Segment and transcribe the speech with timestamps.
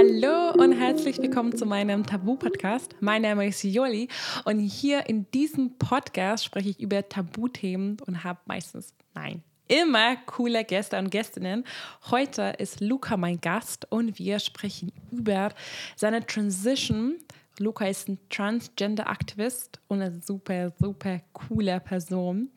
[0.00, 2.96] Hallo und herzlich willkommen zu meinem Tabu-Podcast.
[3.00, 4.08] Mein Name ist Joli
[4.46, 10.64] und hier in diesem Podcast spreche ich über Tabuthemen und habe meistens, nein, immer coole
[10.64, 11.64] Gäste und Gästinnen.
[12.10, 15.52] Heute ist Luca mein Gast und wir sprechen über
[15.96, 17.16] seine Transition.
[17.58, 22.50] Luca ist ein Transgender-Aktivist und eine super, super coole Person.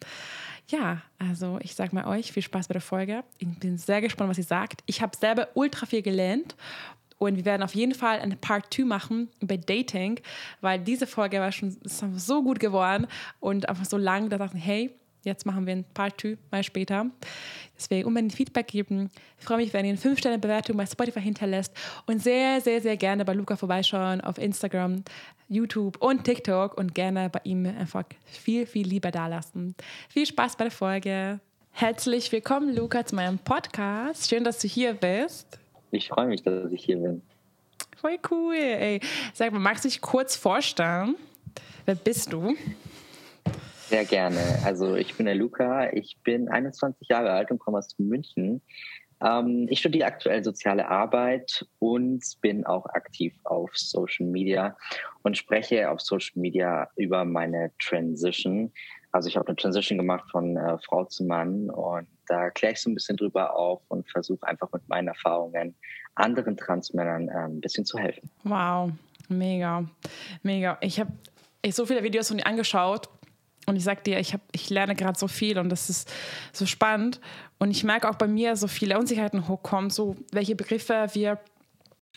[0.69, 3.25] Ja, also ich sage mal euch, viel Spaß bei der Folge.
[3.37, 4.81] Ich bin sehr gespannt, was sie sagt.
[4.85, 6.55] Ich habe selber ultra viel gelernt
[7.17, 10.19] und wir werden auf jeden Fall eine Part 2 machen über Dating,
[10.61, 13.07] weil diese Folge war schon so gut geworden
[13.39, 14.91] und einfach so lang, da dachten, hey,
[15.23, 17.05] Jetzt machen wir ein Part 2 mal später.
[17.77, 19.09] Deswegen unbedingt Feedback geben.
[19.39, 21.73] Ich freue mich, wenn ihr eine 5-Sterne-Bewertung bei Spotify hinterlässt
[22.05, 25.03] und sehr, sehr, sehr gerne bei Luca vorbeischauen auf Instagram,
[25.47, 29.75] YouTube und TikTok und gerne bei ihm einfach viel, viel lieber dalassen.
[30.09, 31.39] Viel Spaß bei der Folge.
[31.71, 34.29] Herzlich willkommen, Luca, zu meinem Podcast.
[34.29, 35.62] Schön, dass du hier bist.
[35.93, 37.21] Ich freue mich, dass ich hier bin.
[37.97, 38.55] Voll cool.
[38.55, 38.99] Ey.
[39.33, 41.15] Sag mal, magst du dich kurz vorstellen?
[41.85, 42.55] Wer bist du?
[43.89, 44.39] Sehr gerne.
[44.65, 48.61] Also ich bin der Luca, ich bin 21 Jahre alt und komme aus München.
[49.21, 54.75] Ähm, ich studiere aktuell soziale Arbeit und bin auch aktiv auf Social Media
[55.21, 58.71] und spreche auf Social Media über meine Transition.
[59.11, 62.81] Also ich habe eine Transition gemacht von äh, Frau zu Mann und da kläre ich
[62.81, 65.75] so ein bisschen drüber auf und versuche einfach mit meinen Erfahrungen
[66.15, 68.29] anderen Transmännern äh, ein bisschen zu helfen.
[68.43, 68.91] Wow,
[69.29, 69.85] mega,
[70.43, 70.77] mega.
[70.81, 71.11] Ich habe
[71.71, 73.09] so viele Videos von dir angeschaut
[73.65, 76.11] und ich sag dir, ich, hab, ich lerne gerade so viel und das ist
[76.51, 77.19] so spannend.
[77.59, 81.39] Und ich merke auch bei mir so viele Unsicherheiten hochkommen, so welche Begriffe wir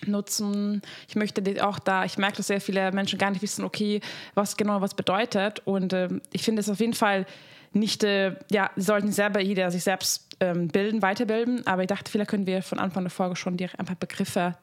[0.04, 0.82] nutzen.
[1.08, 4.00] Ich möchte auch da, ich merke, dass sehr viele Menschen gar nicht wissen, okay,
[4.34, 5.62] was genau was bedeutet.
[5.64, 7.26] Und äh, ich finde es auf jeden Fall
[7.76, 11.66] nicht, äh, ja, sie sollten selber jeder sich selbst ähm, bilden, weiterbilden.
[11.66, 14.56] Aber ich dachte, vielleicht können wir von Anfang der Folge schon direkt ein paar Begriffe,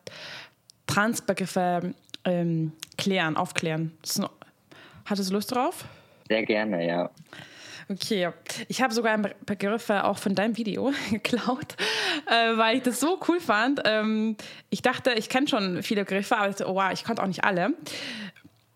[0.88, 1.94] Transbegriffe
[2.26, 3.92] ähm, klären, aufklären.
[5.06, 5.86] Hattest du Lust drauf?
[6.28, 7.10] Sehr gerne, ja.
[7.90, 8.30] Okay,
[8.70, 11.76] ich habe sogar einen Begriff auch von deinem Video geklaut,
[12.28, 13.82] äh, weil ich das so cool fand.
[13.86, 14.38] Ähm,
[14.70, 17.28] ich dachte, ich kenne schon viele Begriffe, aber ich dachte, oh, wow, ich konnte auch
[17.28, 17.74] nicht alle.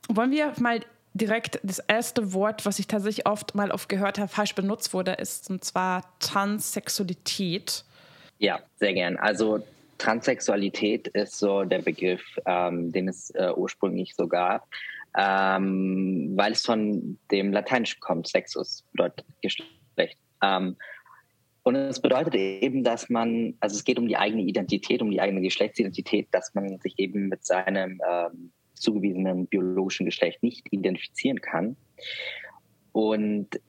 [0.09, 0.81] Wollen wir mal
[1.17, 5.13] direkt das erste Wort, was ich tatsächlich oft mal oft gehört habe, falsch benutzt wurde,
[5.13, 7.83] ist und zwar Transsexualität.
[8.39, 9.17] Ja, sehr gern.
[9.17, 9.63] Also
[9.97, 14.67] Transsexualität ist so der Begriff, ähm, den es äh, ursprünglich so gab
[15.17, 18.27] ähm, weil es von dem Lateinischen kommt.
[18.27, 20.17] Sexus bedeutet Geschlecht.
[20.43, 20.77] Ähm,
[21.63, 25.19] und es bedeutet eben, dass man, also es geht um die eigene Identität, um die
[25.19, 31.75] eigene Geschlechtsidentität, dass man sich eben mit seinem ähm, zugewiesenen biologischen Geschlecht nicht identifizieren kann.
[32.91, 33.59] Und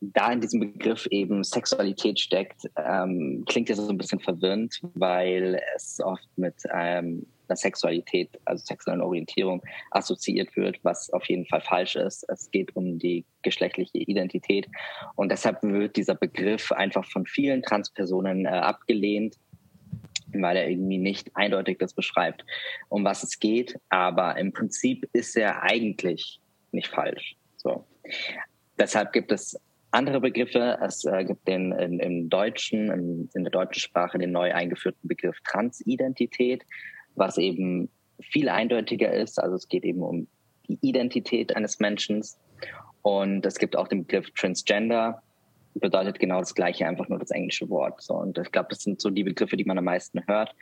[0.00, 5.60] da in diesem Begriff eben Sexualität steckt, ähm, klingt ja so ein bisschen verwirrend, weil
[5.76, 11.60] es oft mit ähm, einer Sexualität, also sexuellen Orientierung assoziiert wird, was auf jeden Fall
[11.60, 12.24] falsch ist.
[12.28, 14.66] Es geht um die geschlechtliche Identität
[15.14, 19.36] und deshalb wird dieser Begriff einfach von vielen Transpersonen äh, abgelehnt
[20.34, 22.44] weil er irgendwie nicht eindeutig das beschreibt,
[22.88, 23.78] um was es geht.
[23.88, 27.36] Aber im Prinzip ist er eigentlich nicht falsch.
[27.56, 27.84] So.
[28.78, 29.60] Deshalb gibt es
[29.90, 30.78] andere Begriffe.
[30.82, 35.06] Es äh, gibt den in, im Deutschen, in, in, der deutschen Sprache den neu eingeführten
[35.06, 36.64] Begriff Transidentität
[37.14, 37.88] was eben
[38.20, 39.38] viel eindeutiger ist.
[39.38, 40.26] Also es geht eben um
[40.68, 42.24] die Identität eines Menschen.
[43.02, 45.22] Und es gibt auch den Begriff Transgender,
[45.74, 48.00] bedeutet genau das Gleiche, einfach nur das englische Wort.
[48.02, 50.54] So, und ich glaube, das sind so die Begriffe, die man am meisten hört.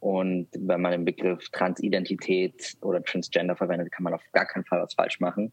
[0.00, 4.80] Und wenn man den Begriff Transidentität oder Transgender verwendet, kann man auf gar keinen Fall
[4.80, 5.52] was falsch machen.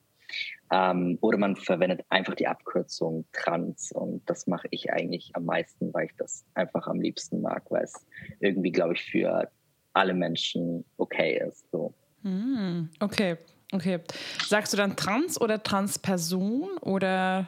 [0.71, 3.91] Ähm, oder man verwendet einfach die Abkürzung Trans.
[3.91, 7.83] Und das mache ich eigentlich am meisten, weil ich das einfach am liebsten mag, weil
[7.83, 8.05] es
[8.39, 9.49] irgendwie, glaube ich, für
[9.93, 11.69] alle Menschen okay ist.
[11.71, 11.93] So.
[12.23, 13.37] Hm, okay,
[13.71, 13.99] okay.
[14.45, 17.47] Sagst du dann Trans oder Transperson oder?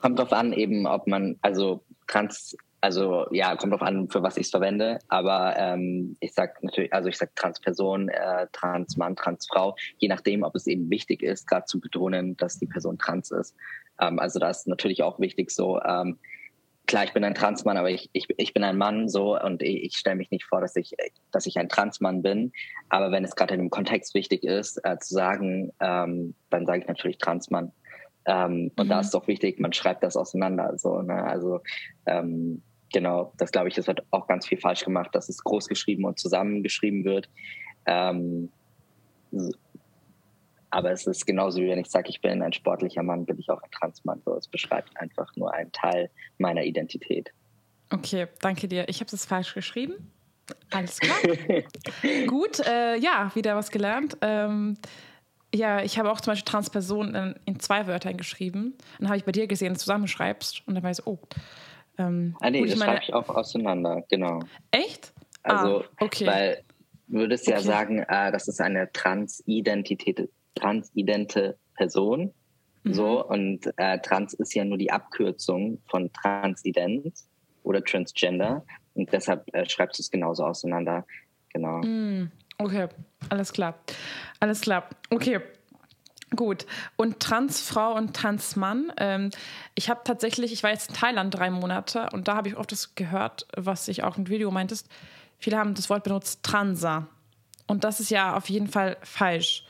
[0.00, 4.36] Kommt drauf an, eben, ob man, also Trans, also ja, kommt drauf an, für was
[4.36, 4.98] ich es verwende.
[5.08, 10.54] Aber ähm, ich sag natürlich, also ich sag Transperson, äh, Transmann, Transfrau, je nachdem, ob
[10.54, 13.54] es eben wichtig ist, gerade zu betonen, dass die Person trans ist.
[14.00, 16.18] Ähm, also da ist natürlich auch wichtig so, ähm,
[16.90, 19.84] klar, ich bin ein Transmann, aber ich, ich, ich bin ein Mann so und ich,
[19.84, 20.96] ich stelle mich nicht vor, dass ich,
[21.30, 22.52] dass ich ein Transmann bin.
[22.88, 26.80] Aber wenn es gerade in dem Kontext wichtig ist, äh, zu sagen, ähm, dann sage
[26.80, 27.72] ich natürlich Transmann.
[28.26, 28.90] Ähm, und mhm.
[28.90, 30.76] da ist auch wichtig, man schreibt das auseinander.
[30.76, 31.24] So, ne?
[31.24, 31.60] Also
[32.06, 32.62] ähm,
[32.92, 36.04] genau, das glaube ich, das wird auch ganz viel falsch gemacht, dass es groß geschrieben
[36.04, 37.28] und zusammengeschrieben wird.
[37.86, 38.50] Ähm,
[40.70, 43.50] aber es ist genauso wie wenn ich sage, ich bin ein sportlicher Mann, bin ich
[43.50, 44.22] auch ein Transmann.
[44.24, 47.32] So, es beschreibt einfach nur einen Teil meiner Identität.
[47.92, 48.88] Okay, danke dir.
[48.88, 50.12] Ich habe es falsch geschrieben.
[50.70, 51.16] Alles klar.
[52.26, 54.16] Gut, äh, ja, wieder was gelernt.
[54.20, 54.76] Ähm,
[55.54, 58.74] ja, ich habe auch zum Beispiel Transperson in, in zwei Wörtern geschrieben.
[58.98, 61.18] Dann habe ich bei dir gesehen, dass du zusammenschreibst und dann weiß ich, oh.
[61.98, 62.92] Ähm, ah, nee, das meine...
[62.92, 64.40] schreibe ich auch auseinander, genau.
[64.70, 65.12] Echt?
[65.42, 66.26] Also, ah, okay.
[66.26, 66.64] weil
[67.08, 67.56] du würdest okay.
[67.56, 72.32] ja sagen, äh, das ist eine Transidentität, transidente Person.
[72.84, 72.94] Mhm.
[72.94, 77.14] So, und äh, trans ist ja nur die Abkürzung von transident
[77.62, 78.64] oder transgender.
[78.94, 81.04] Und deshalb äh, schreibst du es genauso auseinander.
[81.52, 81.78] Genau.
[81.78, 82.30] Mhm.
[82.60, 82.88] Okay,
[83.30, 83.74] alles klar.
[84.38, 84.88] Alles klar.
[85.08, 85.40] Okay.
[86.36, 86.66] Gut.
[86.96, 88.92] Und Transfrau und Transmann.
[88.98, 89.30] Ähm,
[89.74, 92.70] ich habe tatsächlich, ich war jetzt in Thailand drei Monate und da habe ich oft
[92.70, 94.88] das gehört, was ich auch im Video meintest.
[95.38, 97.08] Viele haben das Wort benutzt, Transa.
[97.66, 99.64] Und das ist ja auf jeden Fall falsch.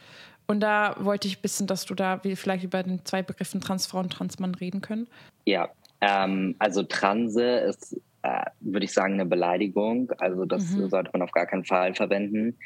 [0.49, 4.13] Und da wollte ich wissen, dass du da vielleicht über den zwei Begriffen Transfrau und
[4.13, 5.07] Transmann reden können.
[5.47, 5.69] Ja,
[6.01, 10.11] ähm, also Transe ist, äh, würde ich sagen, eine Beleidigung.
[10.19, 10.89] Also das mhm.
[10.89, 12.57] sollte man auf gar keinen Fall verwenden.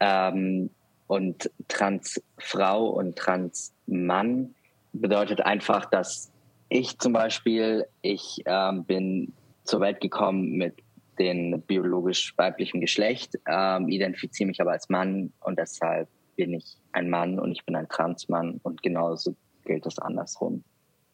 [0.00, 0.70] Ähm,
[1.06, 4.54] und Transfrau und Transmann
[4.92, 6.32] bedeutet einfach, dass
[6.68, 9.32] ich zum Beispiel, ich ähm, bin
[9.64, 10.74] zur Welt gekommen mit
[11.18, 17.08] dem biologisch weiblichen Geschlecht, ähm, identifiziere mich aber als Mann und deshalb bin ich ein
[17.08, 19.34] Mann und ich bin ein Transmann und genauso
[19.64, 20.62] gilt das andersrum.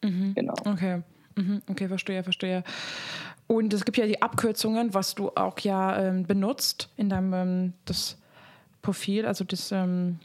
[0.03, 0.35] Mhm.
[0.35, 0.55] Genau.
[0.65, 1.03] Okay.
[1.37, 1.63] Mhm.
[1.71, 2.65] Okay, verstehe, verstehe.
[3.47, 7.73] Und es gibt ja die Abkürzungen, was du auch ja ähm, benutzt in deinem ähm,
[7.85, 8.19] das
[8.83, 10.19] Profil, also das ähm,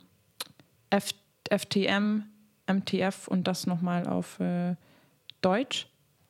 [1.50, 2.24] FTM,
[2.68, 4.76] MTF und das nochmal auf äh,
[5.42, 5.88] Deutsch.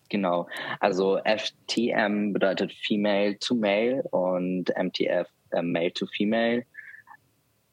[0.10, 0.48] Genau,
[0.80, 6.64] also FTM bedeutet Female to Male und MTF äh, Male to Female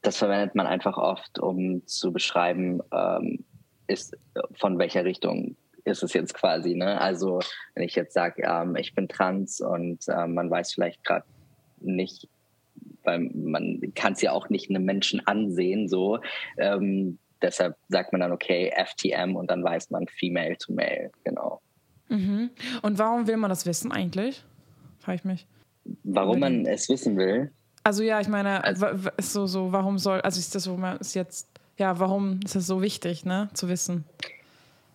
[0.05, 3.45] das verwendet man einfach oft, um zu beschreiben, ähm,
[3.87, 4.17] ist
[4.55, 6.75] von welcher Richtung ist es jetzt quasi.
[6.75, 7.01] Ne?
[7.01, 7.41] Also
[7.75, 11.25] wenn ich jetzt sage, ähm, ich bin trans und äh, man weiß vielleicht gerade
[11.81, 12.29] nicht,
[13.05, 16.19] weil man kann es ja auch nicht einem Menschen ansehen, so.
[16.59, 21.61] Ähm, deshalb sagt man dann, okay, FTM und dann weiß man Female to Male, genau.
[22.09, 22.51] Mhm.
[22.83, 24.45] Und warum will man das wissen eigentlich?
[24.99, 25.47] Frage ich mich.
[26.03, 27.53] Warum man es wissen will?
[27.83, 28.87] Also ja, ich meine, also,
[29.21, 32.81] so, so, warum soll, also ist das so, ist jetzt, ja, warum ist das so
[32.81, 34.05] wichtig, ne, zu wissen?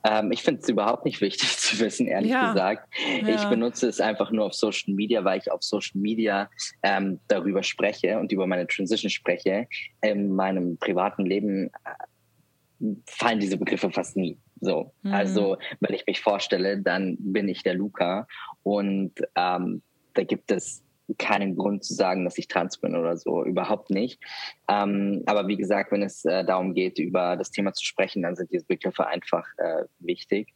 [0.04, 2.52] Ähm, ich finde es überhaupt nicht wichtig zu wissen, ehrlich ja.
[2.52, 2.88] gesagt.
[3.22, 3.36] Ja.
[3.36, 6.50] Ich benutze es einfach nur auf Social Media, weil ich auf Social Media
[6.84, 9.68] ähm, darüber spreche und über meine Transition spreche.
[10.02, 14.38] In meinem privaten Leben äh, fallen diese Begriffe fast nie.
[14.62, 15.14] So, mhm.
[15.14, 18.28] also wenn ich mich vorstelle, dann bin ich der Luca
[18.64, 19.82] und ähm,
[20.14, 20.84] da gibt es
[21.18, 24.22] keinen Grund zu sagen, dass ich trans bin oder so, überhaupt nicht.
[24.68, 28.36] Ähm, aber wie gesagt, wenn es äh, darum geht, über das Thema zu sprechen, dann
[28.36, 30.54] sind diese Begriffe einfach äh, wichtig,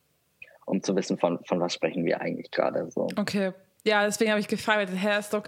[0.65, 2.89] um zu wissen, von, von was sprechen wir eigentlich gerade.
[2.91, 3.07] So.
[3.15, 3.53] Okay,
[3.85, 5.47] ja, deswegen habe ich gefragt, Herr Stock,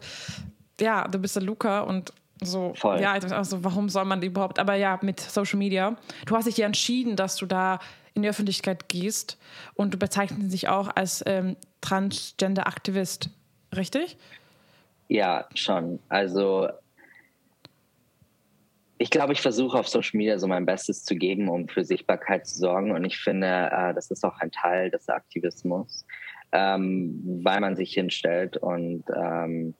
[0.79, 2.11] ja, du bist der Luca und
[2.41, 2.99] so, Voll.
[2.99, 5.95] ja, also warum soll man überhaupt, aber ja, mit Social Media.
[6.25, 7.79] Du hast dich ja entschieden, dass du da
[8.13, 9.37] in die Öffentlichkeit gehst
[9.75, 13.29] und du bezeichnest dich auch als ähm, Transgender-Aktivist,
[13.75, 14.17] richtig?
[15.07, 15.99] Ja, schon.
[16.09, 16.69] Also
[18.97, 22.47] ich glaube, ich versuche auf Social Media so mein Bestes zu geben, um für Sichtbarkeit
[22.47, 22.91] zu sorgen.
[22.91, 26.05] Und ich finde, äh, das ist auch ein Teil des Aktivismus,
[26.51, 29.75] ähm, weil man sich hinstellt und ähm,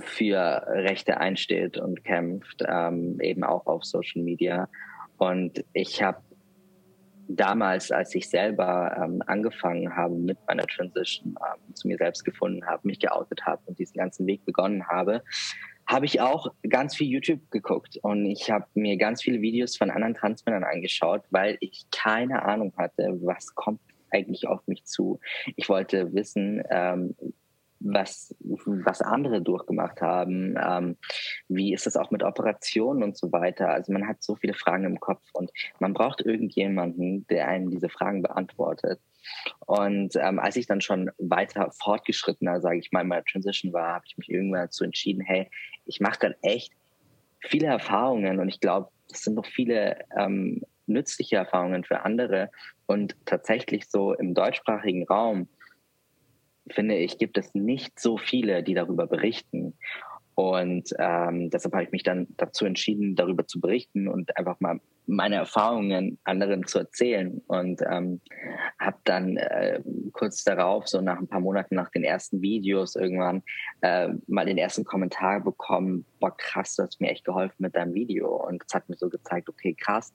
[0.00, 4.68] für Rechte einsteht und kämpft, ähm, eben auch auf Social Media.
[5.18, 6.18] Und ich habe
[7.28, 12.64] damals, als ich selber ähm, angefangen habe mit meiner Transition, ähm, zu mir selbst gefunden
[12.66, 15.22] habe, mich geoutet habe und diesen ganzen Weg begonnen habe,
[15.86, 19.90] habe ich auch ganz viel YouTube geguckt und ich habe mir ganz viele Videos von
[19.90, 23.80] anderen Transmännern angeschaut, weil ich keine Ahnung hatte, was kommt
[24.10, 25.20] eigentlich auf mich zu.
[25.56, 27.14] Ich wollte wissen, ähm,
[27.80, 30.54] was, was andere durchgemacht haben.
[30.62, 30.96] Ähm,
[31.48, 33.68] wie ist es auch mit Operationen und so weiter?
[33.68, 37.88] Also man hat so viele Fragen im Kopf und man braucht irgendjemanden, der einem diese
[37.88, 39.00] Fragen beantwortet.
[39.66, 43.94] Und ähm, als ich dann schon weiter fortgeschrittener, sage ich mal, in meiner Transition war,
[43.94, 45.50] habe ich mich irgendwann dazu entschieden, hey,
[45.84, 46.72] ich mache gerade echt
[47.40, 52.50] viele Erfahrungen und ich glaube, das sind noch viele ähm, nützliche Erfahrungen für andere.
[52.86, 55.48] Und tatsächlich so im deutschsprachigen Raum
[56.70, 59.74] finde ich, gibt es nicht so viele, die darüber berichten.
[60.36, 64.80] Und ähm, deshalb habe ich mich dann dazu entschieden, darüber zu berichten und einfach mal
[65.06, 67.40] meine Erfahrungen anderen zu erzählen.
[67.46, 68.20] Und ähm,
[68.78, 69.80] habe dann äh,
[70.12, 73.42] kurz darauf, so nach ein paar Monaten nach den ersten Videos irgendwann,
[73.80, 77.94] äh, mal den ersten Kommentar bekommen, boah krass, du hast mir echt geholfen mit deinem
[77.94, 78.28] Video.
[78.28, 80.12] Und das hat mir so gezeigt, okay, krass,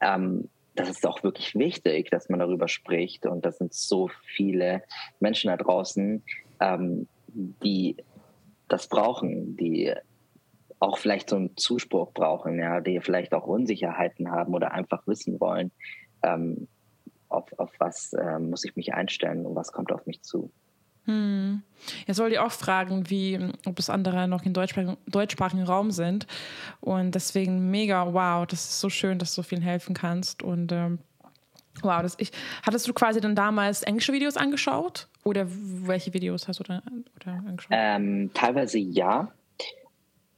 [0.00, 3.26] ähm, das ist auch wirklich wichtig, dass man darüber spricht.
[3.26, 4.82] Und das sind so viele
[5.20, 6.22] Menschen da draußen,
[6.60, 7.96] ähm, die
[8.68, 9.92] das brauchen, die
[10.78, 15.40] auch vielleicht so einen Zuspruch brauchen, ja, die vielleicht auch Unsicherheiten haben oder einfach wissen
[15.40, 15.70] wollen,
[16.22, 16.68] ähm,
[17.28, 20.50] auf, auf was äh, muss ich mich einstellen und was kommt auf mich zu.
[21.06, 21.62] Hm.
[22.06, 26.26] Jetzt wollte ich auch fragen, wie, ob es andere noch im deutschsprachigen, Raum sind.
[26.80, 30.42] Und deswegen mega, wow, das ist so schön, dass du so vielen helfen kannst.
[30.42, 31.00] Und ähm,
[31.82, 32.30] wow, das, ich,
[32.62, 35.08] hattest du quasi dann damals englische Videos angeschaut?
[35.24, 36.82] Oder welche Videos hast du da
[37.16, 37.70] oder angeschaut?
[37.72, 39.32] Ähm, teilweise ja,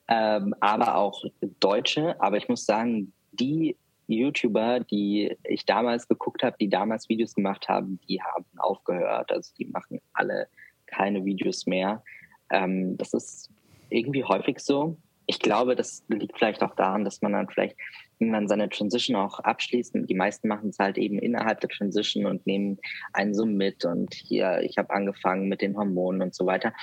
[0.09, 1.25] ähm, aber auch
[1.61, 2.21] deutsche.
[2.21, 7.69] Aber ich muss sagen, die YouTuber, die ich damals geguckt habe, die damals Videos gemacht
[7.69, 9.33] haben, die haben aufgehört.
[9.33, 10.49] Also die machen alle
[10.87, 12.03] keine Videos mehr.
[12.51, 13.51] Ähm, das ist
[13.91, 14.97] irgendwie häufig so.
[15.27, 17.77] Ich glaube, das liegt vielleicht auch daran, dass man dann vielleicht
[18.19, 19.95] irgendwann seine Transition auch abschließt.
[19.95, 22.79] Die meisten machen es halt eben innerhalb der Transition und nehmen
[23.15, 23.87] einen so mit.
[23.87, 26.75] Und hier, ich habe angefangen mit den Hormonen und so weiter.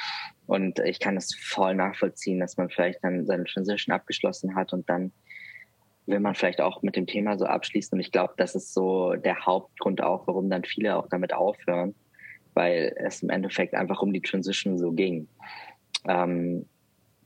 [0.48, 4.90] Und ich kann es voll nachvollziehen, dass man vielleicht dann seine Transition abgeschlossen hat und
[4.90, 5.12] dann
[6.12, 7.96] will man vielleicht auch mit dem Thema so abschließen.
[7.96, 11.96] Und ich glaube, das ist so der Hauptgrund auch, warum dann viele auch damit aufhören,
[12.54, 15.28] weil es im Endeffekt einfach um die Transition so ging.
[16.08, 16.68] Ähm,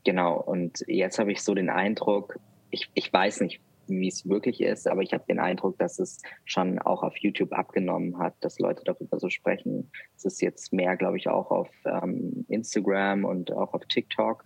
[0.04, 2.40] genau, und jetzt habe ich so den Eindruck,
[2.70, 6.22] ich, ich weiß nicht, wie es wirklich ist, aber ich habe den Eindruck, dass es
[6.46, 9.92] schon auch auf YouTube abgenommen hat, dass Leute darüber so sprechen.
[10.16, 14.44] Es ist jetzt mehr, glaube ich, auch auf ähm, Instagram und auch auf TikTok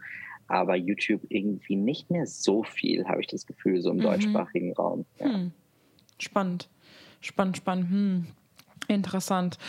[0.49, 4.01] aber YouTube irgendwie nicht mehr so viel, habe ich das Gefühl, so im mhm.
[4.01, 5.05] deutschsprachigen Raum.
[5.19, 5.33] Ja.
[5.33, 5.51] Hm.
[6.17, 6.69] Spannend,
[7.21, 7.89] spannend, spannend.
[7.89, 8.27] Hm.
[8.87, 9.59] Interessant.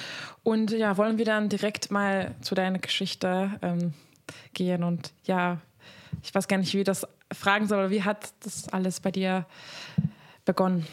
[0.42, 3.92] Und ja, wollen wir dann direkt mal zu deiner Geschichte ähm,
[4.54, 5.60] gehen und ja,
[6.22, 9.10] ich weiß gar nicht, wie ich das fragen soll, aber wie hat das alles bei
[9.10, 9.46] dir
[10.44, 10.86] begonnen?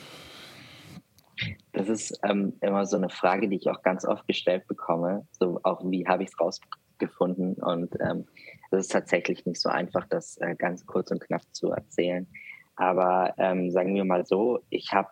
[1.72, 5.28] Das ist ähm, immer so eine Frage, die ich auch ganz oft gestellt bekomme.
[5.32, 7.54] So auch, wie habe ich es rausgefunden?
[7.56, 8.26] Und ähm,
[8.72, 12.28] es ist tatsächlich nicht so einfach, das äh, ganz kurz und knapp zu erzählen.
[12.76, 15.10] Aber ähm, sagen wir mal so, ich habe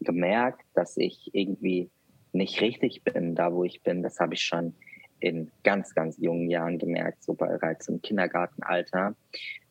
[0.00, 1.90] gemerkt, dass ich irgendwie
[2.32, 4.02] nicht richtig bin, da wo ich bin.
[4.02, 4.74] Das habe ich schon
[5.20, 9.14] in ganz, ganz jungen Jahren gemerkt, so bereits im Kindergartenalter.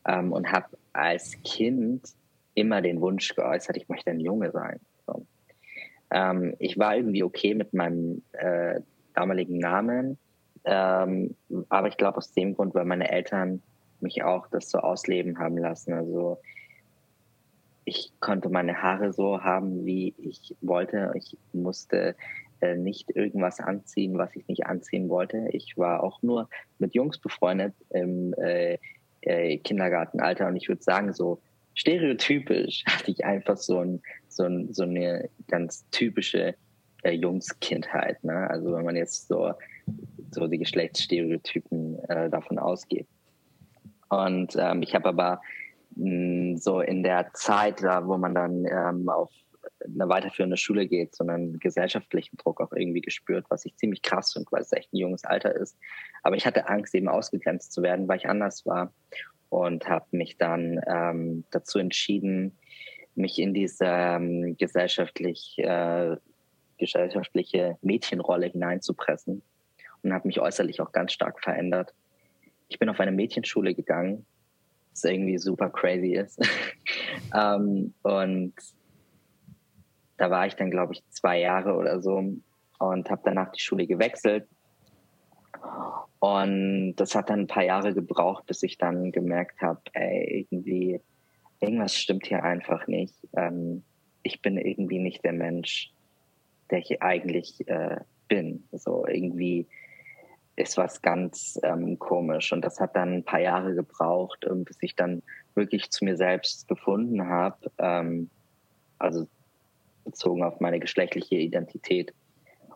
[0.07, 2.07] Ähm, und habe als Kind
[2.55, 4.79] immer den Wunsch geäußert, ich möchte ein Junge sein.
[5.05, 5.25] So.
[6.11, 8.81] Ähm, ich war irgendwie okay mit meinem äh,
[9.13, 10.17] damaligen Namen,
[10.65, 11.35] ähm,
[11.69, 13.61] aber ich glaube aus dem Grund, weil meine Eltern
[13.99, 15.93] mich auch das so ausleben haben lassen.
[15.93, 16.39] Also
[17.85, 21.11] ich konnte meine Haare so haben, wie ich wollte.
[21.15, 22.15] Ich musste
[22.61, 25.47] äh, nicht irgendwas anziehen, was ich nicht anziehen wollte.
[25.51, 28.79] Ich war auch nur mit Jungs befreundet im äh,
[29.21, 31.41] äh, Kindergartenalter und ich würde sagen, so
[31.75, 36.55] stereotypisch hatte ich einfach so, ein, so, ein, so eine ganz typische
[37.03, 38.23] äh, Jungskindheit.
[38.23, 38.49] Ne?
[38.49, 39.53] Also wenn man jetzt so
[40.31, 43.07] so die Geschlechtsstereotypen äh, davon ausgeht.
[44.09, 45.41] Und ähm, ich habe aber
[45.95, 49.31] mh, mm, so in der Zeit, da, wo man dann ähm, auf
[49.83, 54.33] eine weiterführende Schule geht, so einen gesellschaftlichen Druck auch irgendwie gespürt, was ich ziemlich krass
[54.33, 55.77] finde, weil es echt ein junges Alter ist.
[56.23, 58.93] Aber ich hatte Angst, eben ausgegrenzt zu werden, weil ich anders war
[59.49, 62.57] und habe mich dann ähm, dazu entschieden,
[63.15, 66.17] mich in diese ähm, gesellschaftlich, äh,
[66.77, 69.41] gesellschaftliche Mädchenrolle hineinzupressen
[70.05, 71.93] und habe mich äußerlich auch ganz stark verändert.
[72.67, 74.25] Ich bin auf eine Mädchenschule gegangen,
[74.91, 76.39] was irgendwie super crazy ist.
[77.35, 78.53] ähm, und
[80.17, 82.23] da war ich dann, glaube ich, zwei Jahre oder so
[82.79, 84.47] und habe danach die Schule gewechselt.
[86.19, 91.01] Und das hat dann ein paar Jahre gebraucht, bis ich dann gemerkt habe, ey, irgendwie,
[91.59, 93.15] irgendwas stimmt hier einfach nicht.
[93.35, 93.83] Ähm,
[94.23, 95.91] ich bin irgendwie nicht der Mensch,
[96.71, 97.97] der ich eigentlich äh,
[98.27, 98.63] bin.
[98.71, 99.67] So irgendwie
[100.55, 102.53] ist was ganz ähm, komisch.
[102.53, 105.21] Und das hat dann ein paar Jahre gebraucht, ähm, bis ich dann
[105.53, 107.71] wirklich zu mir selbst gefunden habe.
[107.77, 108.29] Ähm,
[108.97, 109.27] also
[110.05, 112.13] bezogen auf meine geschlechtliche Identität.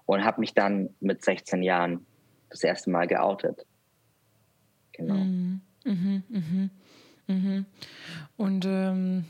[0.05, 2.05] Und habe mich dann mit 16 Jahren
[2.49, 3.65] das erste Mal geoutet.
[4.93, 5.13] Genau.
[5.13, 6.69] Mhm, mhm, mhm,
[7.27, 7.65] mhm.
[8.35, 9.25] Und ähm,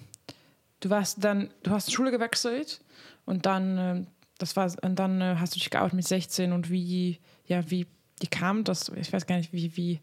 [0.80, 2.82] du warst dann, du hast Schule gewechselt
[3.26, 4.06] und dann, äh,
[4.38, 7.86] das war, und dann äh, hast du dich geoutet mit 16 und wie, ja, wie
[8.20, 8.90] wie kam das?
[8.96, 10.00] Ich weiß gar nicht, wie, wie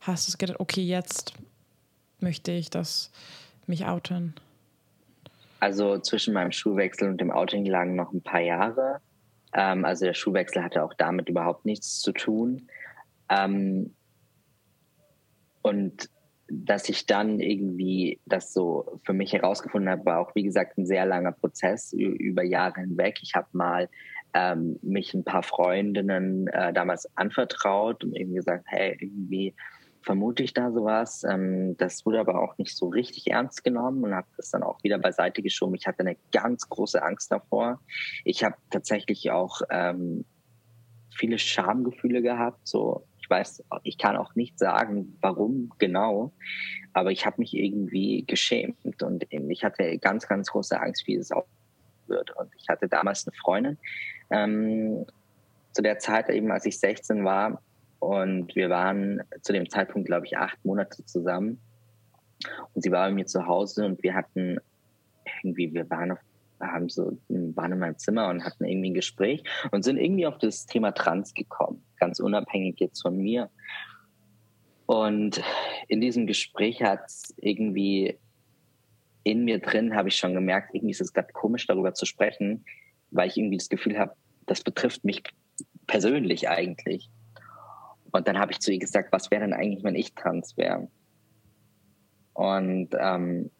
[0.00, 1.34] hast du es gedacht, okay, jetzt
[2.20, 3.10] möchte ich das
[3.66, 4.34] mich outen?
[5.60, 9.00] Also zwischen meinem Schulwechsel und dem Outing lagen noch ein paar Jahre.
[9.52, 12.68] Ähm, also der Schulwechsel hatte auch damit überhaupt nichts zu tun.
[13.28, 13.94] Ähm,
[15.62, 16.10] und
[16.48, 20.86] dass ich dann irgendwie das so für mich herausgefunden habe, war auch, wie gesagt, ein
[20.86, 23.18] sehr langer Prozess über Jahre hinweg.
[23.22, 23.88] Ich habe mal
[24.36, 29.54] ähm, mich ein paar Freundinnen äh, damals anvertraut und eben gesagt, hey, irgendwie
[30.02, 31.24] vermute ich da sowas.
[31.24, 34.82] Ähm, das wurde aber auch nicht so richtig ernst genommen und habe das dann auch
[34.84, 35.74] wieder beiseite geschoben.
[35.74, 37.80] Ich hatte eine ganz große Angst davor.
[38.24, 40.26] Ich habe tatsächlich auch ähm,
[41.14, 42.60] viele Schamgefühle gehabt.
[42.64, 46.34] So, ich weiß, ich kann auch nicht sagen, warum genau,
[46.92, 51.32] aber ich habe mich irgendwie geschämt und ich hatte ganz, ganz große Angst, wie es
[51.32, 51.46] auch
[52.06, 52.36] wird.
[52.36, 53.78] Und ich hatte damals eine Freundin.
[54.30, 55.06] Ähm,
[55.72, 57.60] zu der Zeit eben, als ich 16 war,
[57.98, 61.58] und wir waren zu dem Zeitpunkt, glaube ich, acht Monate zusammen.
[62.74, 64.58] Und sie war bei mir zu Hause und wir hatten
[65.42, 66.18] irgendwie, wir waren auf,
[66.60, 69.42] haben so, waren in meinem Zimmer und hatten irgendwie ein Gespräch
[69.72, 73.50] und sind irgendwie auf das Thema Trans gekommen, ganz unabhängig jetzt von mir.
[74.86, 75.42] Und
[75.88, 78.18] in diesem Gespräch hat irgendwie
[79.24, 82.64] in mir drin, habe ich schon gemerkt, irgendwie ist es gerade komisch, darüber zu sprechen,
[83.10, 84.14] weil ich irgendwie das Gefühl habe,
[84.46, 85.22] das betrifft mich
[85.86, 87.10] persönlich eigentlich.
[88.12, 90.88] Und dann habe ich zu ihr gesagt, was wäre denn eigentlich, wenn ich trans wäre?
[92.34, 93.50] Und ähm,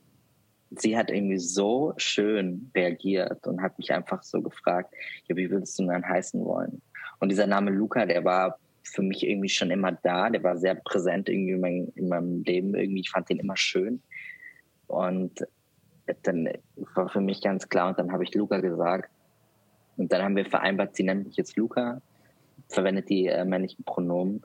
[0.70, 4.94] sie hat irgendwie so schön reagiert und hat mich einfach so gefragt,
[5.28, 6.82] ja, wie würdest du dann heißen wollen?
[7.18, 10.74] Und dieser Name Luca, der war für mich irgendwie schon immer da, der war sehr
[10.74, 13.00] präsent irgendwie in, mein, in meinem Leben irgendwie.
[13.00, 14.02] Ich fand den immer schön.
[14.86, 15.44] Und
[16.22, 16.48] dann
[16.94, 19.10] war für mich ganz klar, und dann habe ich Luca gesagt.
[19.96, 22.00] Und dann haben wir vereinbart, sie nennt mich jetzt Luca
[22.68, 24.42] verwendet die äh, männlichen Pronomen.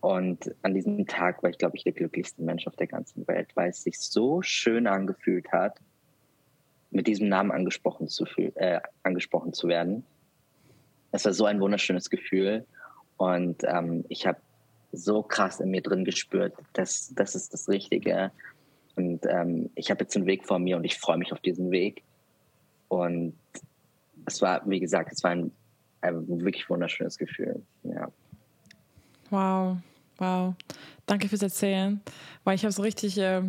[0.00, 3.48] Und an diesem Tag war ich, glaube ich, der glücklichste Mensch auf der ganzen Welt,
[3.54, 5.78] weil es sich so schön angefühlt hat,
[6.90, 8.24] mit diesem Namen angesprochen zu,
[8.54, 10.04] äh, angesprochen zu werden.
[11.12, 12.66] Es war so ein wunderschönes Gefühl.
[13.16, 14.38] Und ähm, ich habe
[14.92, 18.30] so krass in mir drin gespürt, dass das ist das Richtige.
[18.94, 21.70] Und ähm, ich habe jetzt einen Weg vor mir und ich freue mich auf diesen
[21.70, 22.02] Weg.
[22.88, 23.34] Und
[24.26, 25.52] es war, wie gesagt, es war ein
[26.06, 27.62] ein wirklich wunderschönes Gefühl.
[27.82, 28.10] Ja.
[29.30, 29.78] Wow,
[30.18, 30.54] wow.
[31.06, 32.00] Danke fürs Erzählen,
[32.44, 33.42] weil ich habe so richtig, äh,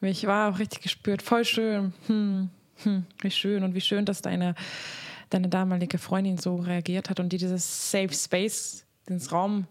[0.00, 1.92] mich war auch richtig gespürt, voll schön.
[2.06, 2.50] Hm,
[2.82, 4.54] hm, wie schön und wie schön, dass deine,
[5.30, 9.66] deine damalige Freundin so reagiert hat und dir dieses Safe Space, den Raum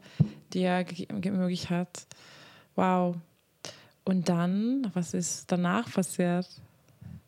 [0.54, 2.08] dir ermöglicht hat.
[2.76, 3.16] Wow.
[4.06, 6.48] Und dann, was ist danach passiert?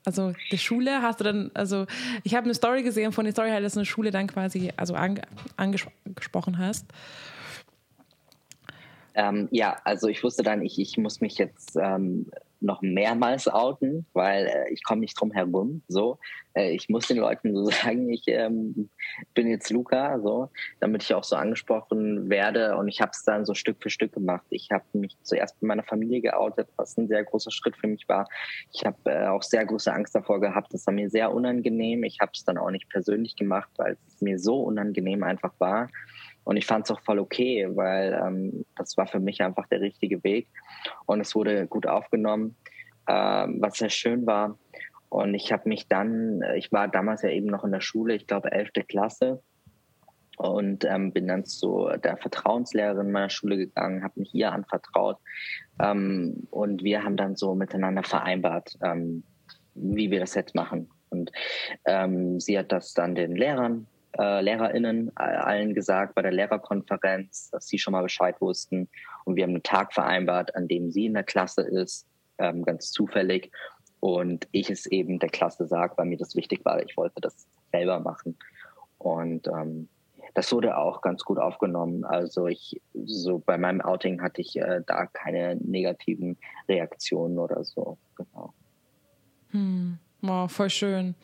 [0.04, 1.86] Also die Schule hast du dann, also
[2.24, 4.96] ich habe eine Story gesehen von der Story, halt, dass eine Schule dann quasi also
[5.58, 6.86] angesprochen hast.
[9.14, 12.32] Ähm, ja, also ich wusste dann, ich, ich muss mich jetzt ähm,
[12.62, 15.82] noch mehrmals outen, weil äh, ich komme nicht drum herum.
[15.88, 16.20] So,
[16.54, 18.90] äh, ich muss den Leuten so sagen, ich ähm,
[19.34, 22.78] bin jetzt Luca, so, damit ich auch so angesprochen werde.
[22.78, 24.46] Und ich habe es dann so Stück für Stück gemacht.
[24.50, 28.08] Ich habe mich zuerst mit meiner Familie geoutet, was ein sehr großer Schritt für mich
[28.08, 28.28] war.
[28.72, 30.74] Ich habe äh, auch sehr große Angst davor gehabt.
[30.74, 32.04] Das war mir sehr unangenehm.
[32.04, 35.90] Ich habe es dann auch nicht persönlich gemacht, weil es mir so unangenehm einfach war.
[36.44, 39.82] Und ich fand es auch voll okay, weil ähm, das war für mich einfach der
[39.82, 40.48] richtige Weg.
[41.06, 42.56] Und es wurde gut aufgenommen,
[43.08, 44.58] ähm, was sehr schön war.
[45.10, 48.16] Und ich habe mich dann, äh, ich war damals ja eben noch in der Schule,
[48.16, 48.72] ich glaube 11.
[48.88, 49.42] Klasse,
[50.42, 55.18] und ähm, bin dann zu der Vertrauenslehrerin meiner Schule gegangen, habe mich ihr anvertraut
[55.80, 59.24] ähm, und wir haben dann so miteinander vereinbart, ähm,
[59.76, 60.90] wie wir das jetzt machen.
[61.10, 61.32] Und
[61.86, 63.86] ähm, sie hat das dann den Lehrern
[64.18, 68.90] äh, LehrerInnen allen gesagt bei der Lehrerkonferenz, dass sie schon mal Bescheid wussten.
[69.26, 72.92] Und wir haben einen Tag vereinbart, an dem sie in der Klasse ist, ähm, ganz
[72.92, 73.52] zufällig.
[74.00, 76.82] Und ich es eben der Klasse sage, weil mir das wichtig war.
[76.84, 78.38] Ich wollte das selber machen.
[78.98, 79.88] Und ähm,
[80.34, 82.04] das wurde auch ganz gut aufgenommen.
[82.04, 87.98] Also ich, so bei meinem Outing hatte ich äh, da keine negativen Reaktionen oder so.
[88.16, 88.54] Genau.
[89.52, 90.00] Hm.
[90.22, 91.16] Wow, voll schön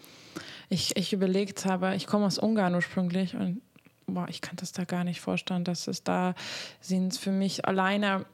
[0.69, 3.62] ich, ich überlegt habe, ich komme aus Ungarn ursprünglich und
[4.08, 6.34] boah, ich kann das da gar nicht vorstellen, dass es da
[6.82, 8.26] sind für mich alleine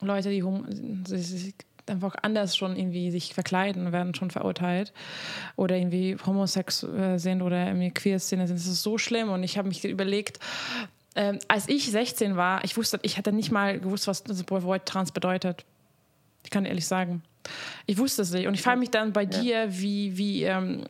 [0.00, 0.42] Leute, die
[1.14, 1.54] sich
[1.86, 4.92] einfach anders schon irgendwie sich verkleiden, werden schon verurteilt
[5.54, 8.40] oder irgendwie homosexuell sind oder irgendwie queer sind.
[8.40, 10.40] Das ist so schlimm und ich habe mich überlegt,
[11.14, 14.86] ähm, als ich 16 war, ich wusste, ich hatte nicht mal gewusst, was das Wort
[14.86, 15.64] trans bedeutet.
[16.44, 17.22] Ich kann ehrlich sagen.
[17.86, 18.46] Ich wusste es nicht.
[18.46, 19.28] Und ich frage mich dann bei ja.
[19.28, 20.84] dir, wie, wie, ähm,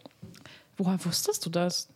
[0.76, 1.88] Woher wusstest du das?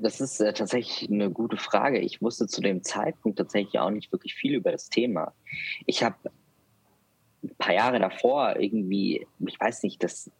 [0.00, 1.98] Das ist äh, tatsächlich eine gute Frage.
[1.98, 5.32] Ich wusste zu dem Zeitpunkt tatsächlich auch nicht wirklich viel über das Thema.
[5.86, 6.16] Ich habe
[7.42, 10.30] ein paar Jahre davor irgendwie, ich weiß nicht, das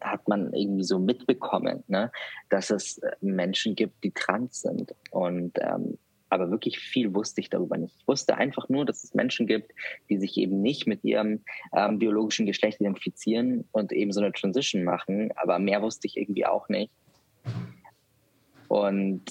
[0.00, 2.10] hat man irgendwie so mitbekommen, ne,
[2.48, 4.94] dass es äh, Menschen gibt, die trans sind.
[5.10, 5.98] Und ähm,
[6.34, 7.94] aber wirklich viel wusste ich darüber nicht.
[7.98, 9.72] Ich wusste einfach nur, dass es Menschen gibt,
[10.10, 11.40] die sich eben nicht mit ihrem
[11.72, 16.44] ähm, biologischen Geschlecht identifizieren und eben so eine Transition machen, aber mehr wusste ich irgendwie
[16.44, 16.90] auch nicht.
[18.68, 19.22] Und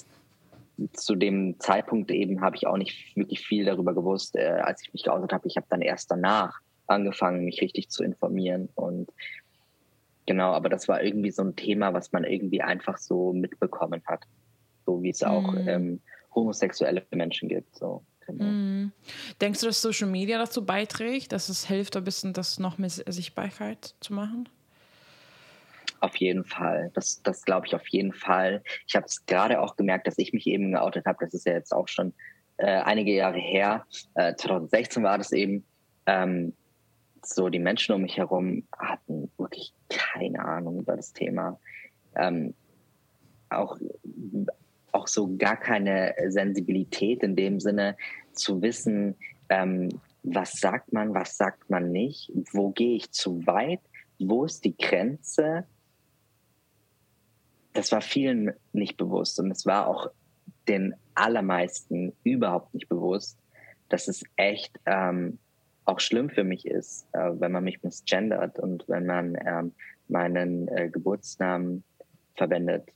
[0.94, 4.94] zu dem Zeitpunkt eben habe ich auch nicht wirklich viel darüber gewusst, äh, als ich
[4.94, 5.48] mich geoutet habe.
[5.48, 8.70] Ich habe dann erst danach angefangen, mich richtig zu informieren.
[8.76, 9.12] Und
[10.26, 14.24] genau, aber das war irgendwie so ein Thema, was man irgendwie einfach so mitbekommen hat.
[14.86, 15.68] So wie es auch mhm.
[15.68, 16.02] ähm,
[16.36, 17.76] homosexuelle Menschen gibt.
[17.76, 18.04] So.
[18.26, 18.46] Genau.
[18.46, 18.92] Mhm.
[19.42, 22.90] Denkst du, dass Social Media dazu beiträgt, dass es hilft, ein bisschen das noch mehr
[22.90, 24.48] Sichtbarkeit zu machen?
[26.00, 26.92] Auf jeden Fall.
[26.94, 28.62] Das, das glaube ich auf jeden Fall.
[28.88, 31.18] Ich habe es gerade auch gemerkt, dass ich mich eben geoutet habe.
[31.22, 32.14] Das ist ja jetzt auch schon
[32.58, 33.86] äh, einige Jahre her.
[34.16, 35.66] Äh, 2016 war das eben.
[36.06, 36.54] Ähm,
[37.26, 41.58] so die Menschen um mich herum hatten wirklich keine Ahnung über das Thema.
[42.16, 42.54] Ähm,
[43.50, 43.78] auch,
[44.94, 47.98] auch so gar keine Sensibilität in dem Sinne
[48.34, 49.16] zu wissen,
[49.50, 49.90] ähm,
[50.24, 53.82] was sagt man, was sagt man nicht, wo gehe ich zu weit,
[54.20, 55.66] wo ist die Grenze.
[57.74, 60.10] Das war vielen nicht bewusst und es war auch
[60.68, 63.38] den allermeisten überhaupt nicht bewusst,
[63.90, 65.40] dass es echt ähm,
[65.86, 69.74] auch schlimm für mich ist, äh, wenn man mich misgendert und wenn man ähm,
[70.08, 71.84] meinen äh, Geburtsnamen
[72.36, 72.90] verwendet.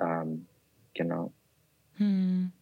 [0.00, 0.46] Ähm,
[0.98, 1.32] genau.
[1.94, 2.52] Hm.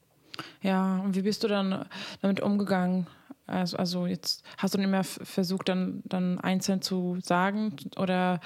[0.62, 1.86] Ja, und wie bist du dann
[2.22, 3.06] damit umgegangen?
[3.46, 8.40] Also, also jetzt hast du nicht mehr versucht, dann, dann einzeln zu sagen oder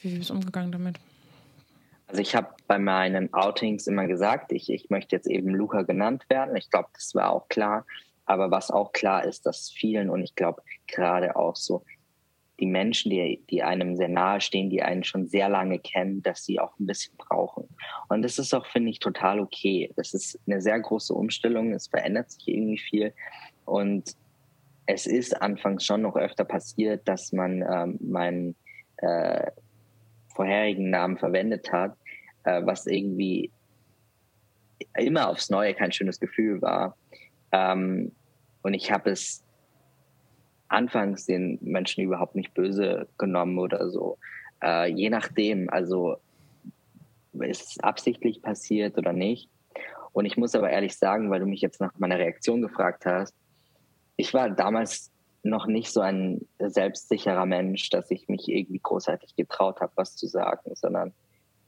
[0.00, 0.98] wie bist du umgegangen damit?
[2.06, 6.24] Also ich habe bei meinen Outings immer gesagt, ich, ich möchte jetzt eben Luca genannt
[6.28, 6.54] werden.
[6.54, 7.84] Ich glaube, das war auch klar.
[8.26, 11.84] Aber was auch klar ist, dass vielen, und ich glaube gerade auch so
[12.58, 16.44] die Menschen, die, die einem sehr nahe stehen, die einen schon sehr lange kennen, dass
[16.44, 17.68] sie auch ein bisschen brauchen.
[18.08, 19.92] Und das ist auch, finde ich, total okay.
[19.96, 21.72] Das ist eine sehr große Umstellung.
[21.72, 23.12] Es verändert sich irgendwie viel.
[23.64, 24.16] Und
[24.86, 28.54] es ist anfangs schon noch öfter passiert, dass man ähm, meinen
[28.98, 29.50] äh,
[30.34, 31.96] vorherigen Namen verwendet hat,
[32.44, 33.50] äh, was irgendwie
[34.96, 36.96] immer aufs Neue kein schönes Gefühl war.
[37.52, 38.12] Ähm,
[38.62, 39.45] und ich habe es
[40.68, 44.18] anfangs den Menschen überhaupt nicht böse genommen oder so.
[44.62, 46.16] Äh, je nachdem, also
[47.32, 49.50] ist es absichtlich passiert oder nicht.
[50.12, 53.34] Und ich muss aber ehrlich sagen, weil du mich jetzt nach meiner Reaktion gefragt hast,
[54.16, 59.80] ich war damals noch nicht so ein selbstsicherer Mensch, dass ich mich irgendwie großartig getraut
[59.80, 61.12] habe, was zu sagen, sondern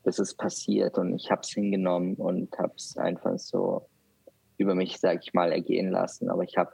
[0.03, 3.87] das ist passiert und ich habe es hingenommen und habe es einfach so
[4.57, 6.31] über mich, sage ich mal, ergehen lassen.
[6.31, 6.73] Aber ich habe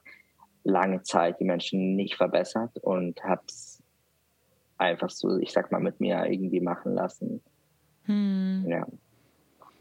[0.65, 3.83] lange Zeit die Menschen nicht verbessert und habe es
[4.79, 7.41] einfach so, ich sag mal, mit mir irgendwie machen lassen.
[8.05, 8.65] Hm.
[8.67, 8.87] Ja.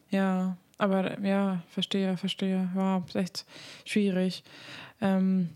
[0.09, 2.69] Ja, aber ja, verstehe, verstehe.
[2.75, 3.45] War wow, echt
[3.85, 4.43] schwierig.
[5.01, 5.49] Ähm,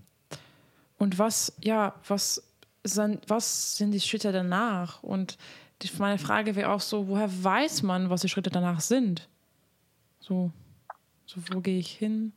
[0.97, 2.43] und was, ja, was
[2.83, 5.03] sind, was sind die Schritte danach?
[5.03, 5.37] Und
[5.81, 9.29] die, meine Frage wäre auch so, woher weiß man, was die Schritte danach sind?
[10.19, 10.51] So.
[11.25, 12.31] So, wo gehe ich hin?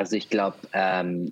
[0.00, 1.30] Also ich glaube, ähm,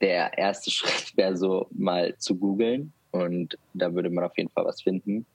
[0.00, 4.64] der erste Schritt wäre so mal zu googeln und da würde man auf jeden Fall
[4.64, 5.26] was finden.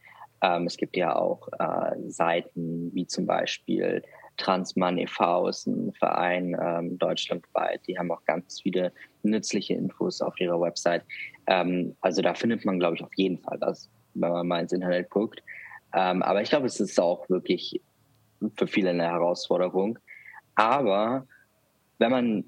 [0.42, 4.02] Ähm, es gibt ja auch äh, Seiten wie zum Beispiel
[4.38, 5.50] Transmann e.V.
[5.50, 7.82] ist ein Verein ähm, deutschlandweit.
[7.88, 11.04] Die haben auch ganz viele nützliche Infos auf ihrer Website.
[11.46, 14.72] Ähm, also da findet man, glaube ich, auf jeden Fall was, wenn man mal ins
[14.72, 15.44] Internet guckt.
[15.94, 17.82] Ähm, aber ich glaube, es ist auch wirklich
[18.56, 20.00] für viele eine Herausforderung.
[20.56, 21.28] Aber
[21.98, 22.44] wenn man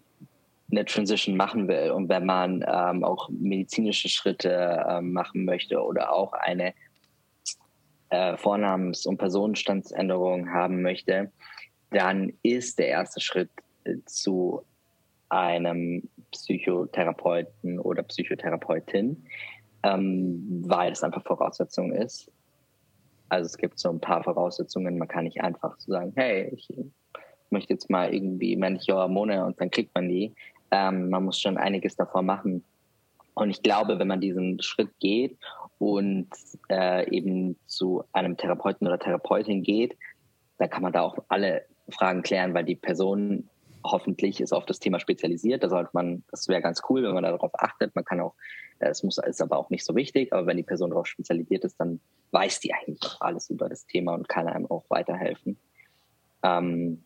[0.70, 6.12] eine Transition machen will und wenn man ähm, auch medizinische Schritte ähm, machen möchte oder
[6.14, 6.74] auch eine
[8.10, 11.32] äh, Vornamens- und Personenstandsänderung haben möchte,
[11.92, 13.50] dann ist der erste Schritt
[13.86, 14.64] äh, zu
[15.30, 19.26] einem Psychotherapeuten oder Psychotherapeutin,
[19.84, 22.32] ähm, weil es einfach Voraussetzung ist.
[23.30, 24.98] Also es gibt so ein paar Voraussetzungen.
[24.98, 26.70] Man kann nicht einfach so sagen, hey, ich
[27.52, 30.34] möchte jetzt mal irgendwie männliche Hormone und dann kriegt man die.
[30.72, 32.64] Ähm, man muss schon einiges davor machen.
[33.34, 35.38] Und ich glaube, wenn man diesen Schritt geht
[35.78, 36.28] und
[36.70, 39.96] äh, eben zu einem Therapeuten oder Therapeutin geht,
[40.58, 43.48] dann kann man da auch alle Fragen klären, weil die Person
[43.84, 45.64] hoffentlich ist auf das Thema spezialisiert.
[45.64, 47.96] Da sollte man, das wäre ganz cool, wenn man darauf achtet.
[47.96, 48.34] Man kann auch,
[48.80, 51.80] es muss, ist aber auch nicht so wichtig, aber wenn die Person darauf spezialisiert ist,
[51.80, 52.00] dann
[52.32, 55.58] weiß die eigentlich auch alles über das Thema und kann einem auch weiterhelfen.
[56.44, 57.04] Ähm,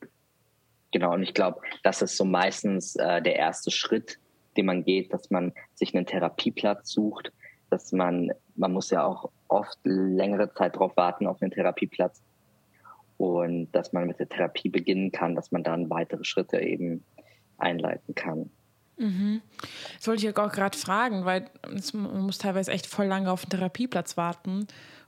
[0.92, 4.20] genau, und ich glaube, das ist so meistens äh, der erste Schritt,
[4.58, 7.32] den man geht, dass man sich einen Therapieplatz sucht,
[7.70, 12.22] dass man, man muss ja auch oft längere Zeit darauf warten auf einen Therapieplatz
[13.18, 17.04] und dass man mit der Therapie beginnen kann, dass man dann weitere Schritte eben
[17.58, 18.50] einleiten kann.
[18.98, 19.42] Mhm.
[19.98, 21.46] Das wollte ich auch gerade fragen, weil
[21.94, 24.68] man muss teilweise echt voll lange auf den Therapieplatz warten.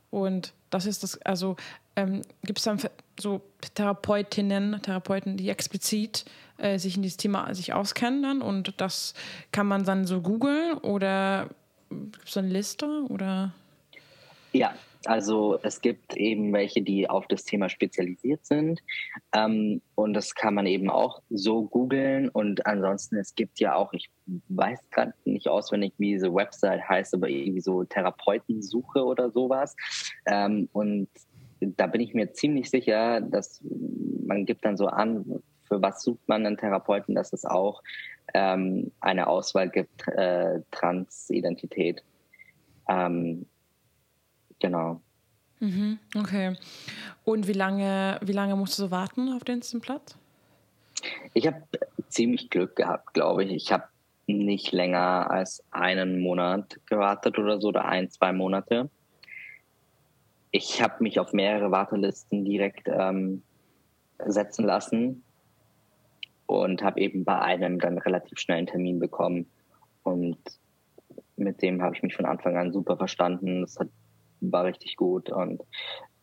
[0.10, 1.56] Und das ist das, also
[1.95, 2.79] ähm, gibt es dann
[3.19, 3.41] so
[3.75, 6.25] Therapeutinnen, Therapeuten, die explizit
[6.58, 8.41] äh, sich in dieses Thema sich auskennen dann?
[8.41, 9.13] Und das
[9.51, 11.49] kann man dann so googeln oder
[11.89, 13.53] gibt es eine Liste oder?
[14.51, 14.73] Ja,
[15.06, 18.82] also es gibt eben welche, die auf das Thema spezialisiert sind.
[19.36, 22.29] Ähm, und das kann man eben auch so googeln.
[22.29, 24.10] Und ansonsten es gibt ja auch, ich
[24.49, 29.75] weiß gerade nicht auswendig, wie diese Website heißt, aber irgendwie so Therapeutensuche oder sowas.
[30.25, 31.10] Ähm, und
[31.67, 33.63] da bin ich mir ziemlich sicher, dass
[34.26, 37.82] man gibt dann so an, für was sucht man einen Therapeuten, dass es auch
[38.34, 42.04] ähm, eine Auswahl gibt, äh, Transidentität.
[42.88, 43.45] Ähm,
[44.60, 45.02] genau.
[45.60, 46.58] Mhm, okay.
[47.23, 50.17] Und wie lange, wie lange musst du so warten auf den Platz?
[51.34, 51.63] Ich habe
[52.10, 53.52] ziemlich Glück gehabt, glaube ich.
[53.52, 53.86] Ich habe
[54.28, 58.89] nicht länger als einen Monat gewartet oder so, oder ein, zwei Monate.
[60.56, 63.42] Ich habe mich auf mehrere Wartelisten direkt ähm,
[64.24, 65.24] setzen lassen
[66.46, 69.50] und habe eben bei einem dann relativ schnell einen Termin bekommen.
[70.04, 70.38] Und
[71.38, 73.62] mit dem habe ich mich von Anfang an super verstanden.
[73.62, 73.88] Das hat,
[74.42, 75.63] war richtig gut und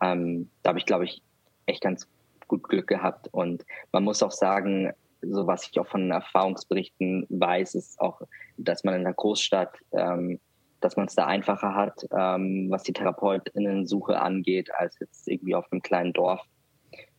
[0.01, 1.23] ähm, da habe ich, glaube ich,
[1.67, 2.07] echt ganz
[2.47, 3.27] gut Glück gehabt.
[3.33, 8.21] Und man muss auch sagen, so was ich auch von Erfahrungsberichten weiß, ist auch,
[8.57, 10.39] dass man in der Großstadt, ähm,
[10.81, 15.71] dass man es da einfacher hat, ähm, was die Therapeutinnen-Suche angeht, als jetzt irgendwie auf
[15.71, 16.41] einem kleinen Dorf,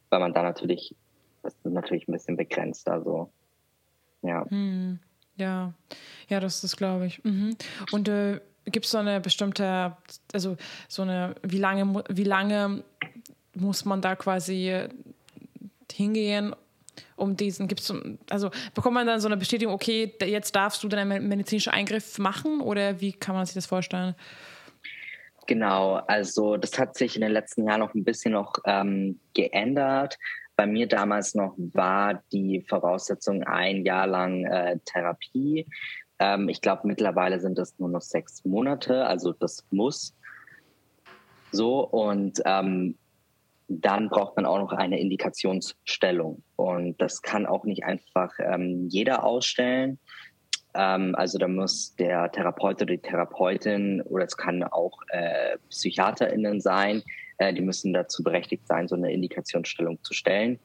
[0.10, 0.96] weil man da natürlich
[1.42, 2.88] das ist natürlich ein bisschen begrenzt.
[2.88, 3.32] Also,
[4.22, 4.46] ja.
[4.50, 5.00] Hm,
[5.36, 5.74] ja,
[6.28, 7.24] ja, das ist, glaube ich.
[7.24, 7.56] Mhm.
[7.92, 9.98] Und äh, gibt es so eine bestimmte,
[10.34, 12.84] also so eine, wie lange, wie lange
[13.56, 14.88] muss man da quasi
[15.92, 16.56] hingehen,
[17.16, 17.94] um diesen, gibt's,
[18.30, 22.62] also bekommt man dann so eine Bestätigung, okay, jetzt darfst du deinen medizinischen Eingriff machen
[22.62, 24.16] oder wie kann man sich das vorstellen?
[25.48, 30.18] Genau, also das hat sich in den letzten Jahren noch ein bisschen noch ähm, geändert
[30.62, 35.66] bei mir damals noch war die Voraussetzung ein Jahr lang äh, Therapie.
[36.20, 40.16] Ähm, ich glaube, mittlerweile sind es nur noch sechs Monate, also das muss
[41.52, 41.80] so.
[41.80, 42.96] Und ähm,
[43.80, 46.44] dann braucht man auch noch eine Indikationsstellung.
[46.56, 50.00] Und das kann auch nicht einfach ähm, jeder ausstellen.
[50.74, 56.62] Ähm, also da muss der Therapeut oder die Therapeutin oder es kann auch äh, PsychiaterInnen
[56.62, 57.04] sein,
[57.38, 60.60] äh, die müssen dazu berechtigt sein, so eine Indikationsstellung zu stellen,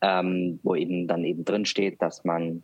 [0.00, 1.64] ähm, wo eben dann eben drin
[1.98, 2.62] dass man,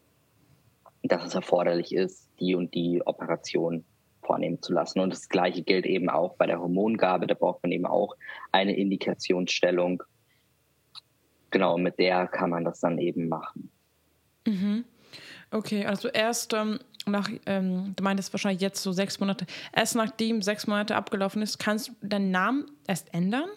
[1.03, 3.85] dass es erforderlich ist, die und die Operation
[4.23, 5.01] vornehmen zu lassen.
[5.01, 7.27] Und das Gleiche gilt eben auch bei der Hormongabe.
[7.27, 8.17] Da braucht man eben auch
[8.53, 10.03] eine Indikationsstellung.
[11.51, 13.71] Genau, mit der kann man das dann eben machen.
[14.47, 14.85] Mhm.
[15.51, 20.41] Okay, also erst ähm, nach, ähm, du meintest wahrscheinlich jetzt so sechs Monate, erst nachdem
[20.41, 23.51] sechs Monate abgelaufen ist, kannst du deinen Namen erst ändern?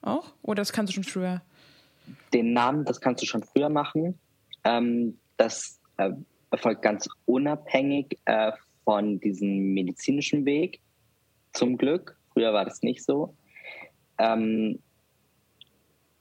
[0.00, 0.32] Auch?
[0.42, 1.42] Oder das kannst du schon früher?
[2.32, 4.18] Den Namen, das kannst du schon früher machen.
[4.64, 6.10] Ähm, das äh,
[6.50, 8.52] erfolgt ganz unabhängig äh,
[8.84, 10.80] von diesem medizinischen Weg.
[11.52, 12.16] Zum Glück.
[12.32, 13.34] Früher war das nicht so.
[14.18, 14.78] Ähm,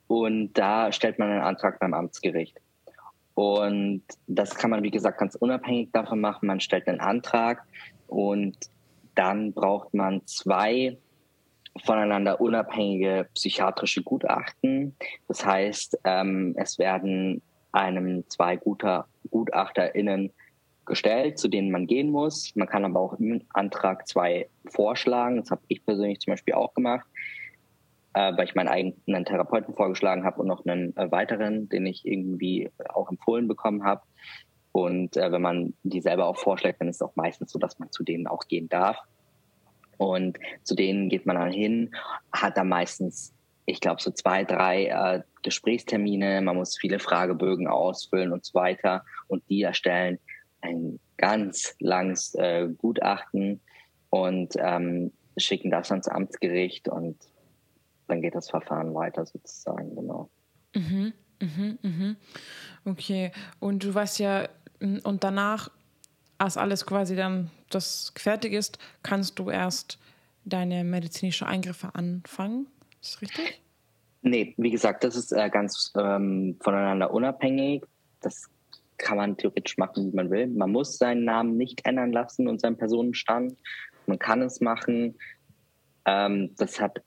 [0.08, 2.60] und da stellt man einen Antrag beim Amtsgericht.
[3.34, 6.48] Und das kann man, wie gesagt, ganz unabhängig davon machen.
[6.48, 7.64] Man stellt einen Antrag
[8.08, 8.58] und
[9.16, 10.98] dann braucht man zwei
[11.86, 14.96] voneinander unabhängige psychiatrische Gutachten.
[15.28, 20.32] Das heißt, ähm, es werden einem zwei guter GutachterInnen
[20.86, 22.56] gestellt, zu denen man gehen muss.
[22.56, 25.38] Man kann aber auch im Antrag zwei vorschlagen.
[25.38, 27.06] Das habe ich persönlich zum Beispiel auch gemacht
[28.14, 32.06] äh, weil ich meinen eigenen Therapeuten vorgeschlagen habe und noch einen äh, weiteren, den ich
[32.06, 34.02] irgendwie auch empfohlen bekommen habe.
[34.72, 37.80] Und äh, wenn man die selber auch vorschlägt, dann ist es auch meistens so, dass
[37.80, 38.98] man zu denen auch gehen darf.
[39.98, 41.94] Und zu denen geht man dann hin,
[42.32, 43.34] hat dann meistens,
[43.66, 46.42] ich glaube, so zwei, drei äh, Gesprächstermine.
[46.42, 49.04] Man muss viele Fragebögen ausfüllen und so weiter.
[49.28, 50.20] Und die erstellen
[50.62, 53.62] ein ganz langes äh, Gutachten
[54.10, 57.18] und ähm, schicken das ans Amtsgericht und
[58.08, 60.30] dann geht das Verfahren weiter sozusagen, genau.
[60.76, 62.16] Mhm, mhm, mhm.
[62.86, 65.72] Okay, und du weißt ja, und danach,
[66.38, 70.00] als alles quasi dann das fertig ist, kannst du erst
[70.44, 72.68] deine medizinischen Eingriffe anfangen.
[73.02, 73.62] Ist das richtig?
[74.24, 77.84] Nee, wie gesagt, das ist äh, ganz ähm, voneinander unabhängig.
[78.22, 78.50] Das
[79.02, 80.48] kann man theoretisch machen, wie man will.
[80.48, 83.58] Man muss seinen Namen nicht ändern lassen und seinen Personenstand.
[84.08, 85.16] Man kann es machen.
[86.06, 87.02] Ähm, das hat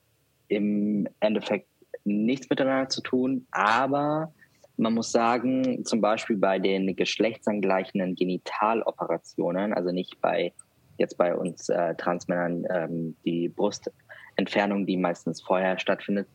[0.49, 1.69] im Endeffekt
[2.05, 4.33] nichts miteinander zu tun, aber
[4.77, 10.53] man muss sagen, zum Beispiel bei den geschlechtsangleichenden Genitaloperationen, also nicht bei
[10.99, 16.29] jetzt bei uns äh, Transmännern ähm, die Brustentfernung, die meistens vorher stattfindet,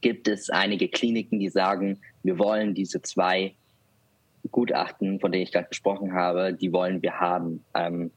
[0.00, 3.56] gibt es einige Kliniken, die sagen, wir wollen diese zwei
[4.50, 7.64] Gutachten, von denen ich gerade gesprochen habe, die wollen wir haben.
[7.74, 8.10] Ähm,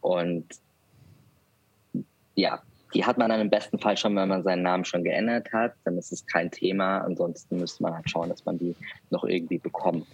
[0.00, 0.46] und
[2.34, 2.62] ja,
[2.94, 5.74] die hat man dann im besten Fall schon, wenn man seinen Namen schon geändert hat.
[5.84, 6.98] Dann ist es kein Thema.
[6.98, 8.76] Ansonsten müsste man halt schauen, dass man die
[9.10, 10.06] noch irgendwie bekommt.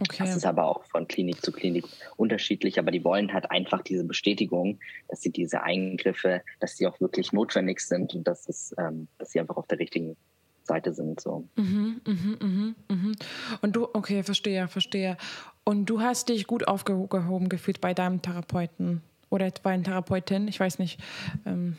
[0.00, 0.16] Okay.
[0.18, 1.84] Das ist aber auch von Klinik zu Klinik
[2.16, 7.00] unterschiedlich, aber die wollen halt einfach diese Bestätigung, dass sie diese Eingriffe, dass sie auch
[7.00, 10.16] wirklich notwendig sind und dass, es, ähm, dass sie einfach auf der richtigen
[10.64, 11.20] Seite sind.
[11.20, 11.48] So.
[11.56, 13.12] Mhm, mhm, mhm, mhm.
[13.60, 15.16] Und du, okay, verstehe, verstehe.
[15.64, 20.60] Und du hast dich gut aufgehoben gefühlt bei deinem Therapeuten oder bei einer Therapeutin, ich
[20.60, 21.00] weiß nicht.
[21.46, 21.76] Ähm,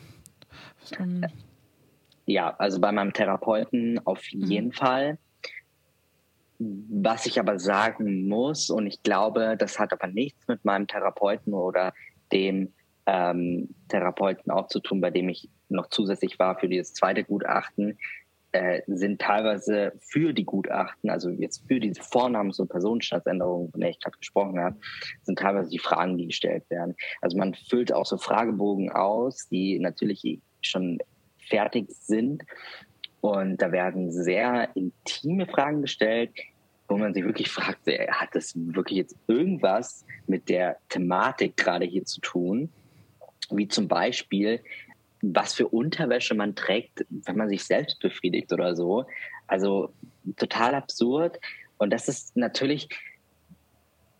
[0.98, 1.24] ähm.
[2.26, 4.44] Ja, also bei meinem Therapeuten auf mhm.
[4.44, 5.18] jeden Fall.
[6.58, 11.52] Was ich aber sagen muss, und ich glaube, das hat aber nichts mit meinem Therapeuten
[11.52, 11.92] oder
[12.32, 12.72] dem
[13.04, 17.98] ähm, Therapeuten auch zu tun, bei dem ich noch zusätzlich war für dieses zweite Gutachten,
[18.56, 23.90] äh, sind teilweise für die Gutachten, also jetzt für diese Vornamens- und Personenstandsänderungen, von der
[23.90, 24.76] ich gerade gesprochen habe,
[25.22, 26.96] sind teilweise die Fragen, die gestellt werden.
[27.20, 30.98] Also man füllt auch so Fragebogen aus, die natürlich schon
[31.48, 32.44] fertig sind.
[33.20, 36.30] Und da werden sehr intime Fragen gestellt,
[36.88, 42.04] wo man sich wirklich fragt, hat das wirklich jetzt irgendwas mit der Thematik gerade hier
[42.04, 42.70] zu tun?
[43.50, 44.60] Wie zum Beispiel,
[45.34, 49.06] was für Unterwäsche man trägt, wenn man sich selbst befriedigt oder so.
[49.46, 49.92] Also
[50.36, 51.38] total absurd.
[51.78, 52.88] Und das ist natürlich,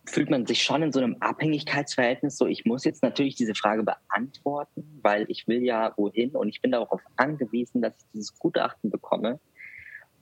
[0.05, 2.37] fühlt man sich schon in so einem Abhängigkeitsverhältnis.
[2.37, 6.61] So, ich muss jetzt natürlich diese Frage beantworten, weil ich will ja wohin und ich
[6.61, 9.39] bin darauf angewiesen, dass ich dieses Gutachten bekomme.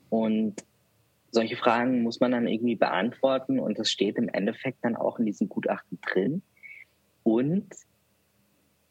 [0.09, 0.55] Und
[1.31, 5.25] solche Fragen muss man dann irgendwie beantworten und das steht im Endeffekt dann auch in
[5.25, 6.41] diesem Gutachten drin.
[7.23, 7.67] Und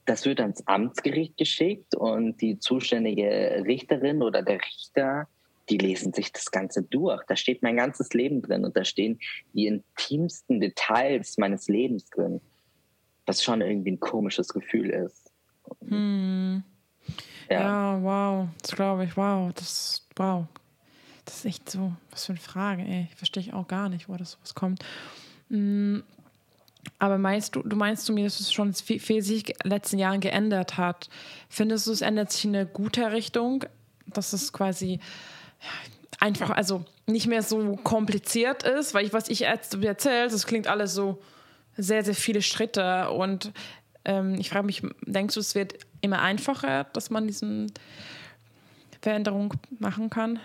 [0.07, 5.29] das wird ans Amtsgericht geschickt und die zuständige Richterin oder der Richter,
[5.71, 7.23] die lesen sich das Ganze durch.
[7.27, 9.19] Da steht mein ganzes Leben drin und da stehen
[9.55, 12.41] die intimsten Details meines Lebens drin.
[13.27, 15.33] Was schon irgendwie ein komisches Gefühl ist.
[15.89, 16.63] Hm.
[17.49, 17.61] Ja.
[17.61, 18.49] ja, wow.
[18.61, 19.53] Das glaube ich, wow.
[19.55, 20.47] Das, wow.
[21.25, 23.09] Das ist echt so, was für eine Frage, ey.
[23.11, 24.85] Ich verstehe auch gar nicht, wo das sowas kommt.
[25.49, 26.03] Hm.
[26.99, 29.71] Aber meinst du, du meinst du mir, dass es schon viel, viel sich in den
[29.71, 31.09] letzten Jahren geändert hat?
[31.49, 33.65] Findest du, es ändert sich in eine gute Richtung,
[34.07, 35.01] dass es quasi
[36.21, 38.95] einfach, also nicht mehr so kompliziert ist?
[38.95, 41.21] Weil ich, was ich erzähle, das klingt alles so
[41.77, 43.53] sehr, sehr viele Schritte und
[44.05, 47.73] ähm, ich frage mich, denkst du, es wird immer einfacher, dass man diesen
[49.01, 50.39] Veränderung machen kann?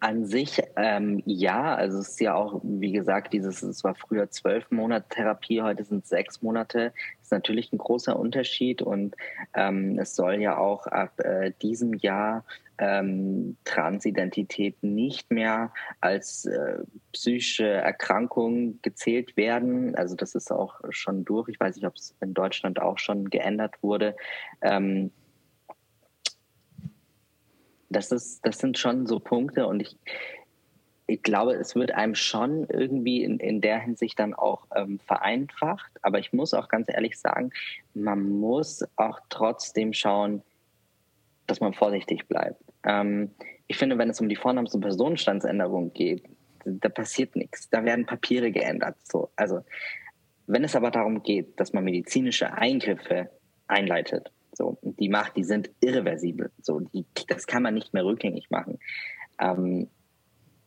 [0.00, 4.30] An sich ähm, ja, also es ist ja auch, wie gesagt, dieses, es war früher
[4.30, 6.94] zwölf Monate Therapie, heute sind es sechs Monate.
[7.20, 9.14] Ist natürlich ein großer Unterschied und
[9.52, 12.44] ähm, es soll ja auch ab äh, diesem Jahr
[12.78, 16.78] ähm, Transidentität nicht mehr als äh,
[17.12, 19.94] psychische Erkrankung gezählt werden.
[19.96, 21.50] Also das ist auch schon durch.
[21.50, 24.16] Ich weiß nicht, ob es in Deutschland auch schon geändert wurde.
[24.62, 25.10] Ähm,
[27.90, 29.96] das ist, das sind schon so Punkte und ich,
[31.06, 35.90] ich glaube, es wird einem schon irgendwie in, in der Hinsicht dann auch ähm, vereinfacht.
[36.02, 37.50] Aber ich muss auch ganz ehrlich sagen,
[37.94, 40.42] man muss auch trotzdem schauen,
[41.48, 42.62] dass man vorsichtig bleibt.
[42.84, 43.32] Ähm,
[43.66, 46.24] ich finde, wenn es um die Vornamens- und Personenstandsänderung geht,
[46.64, 47.68] da passiert nichts.
[47.70, 48.96] Da werden Papiere geändert.
[49.02, 49.30] So.
[49.34, 49.62] Also,
[50.46, 53.30] wenn es aber darum geht, dass man medizinische Eingriffe
[53.66, 56.50] einleitet, so, die macht, die sind irreversibel.
[56.60, 58.78] So, die, das kann man nicht mehr rückgängig machen.
[59.40, 59.88] Ähm,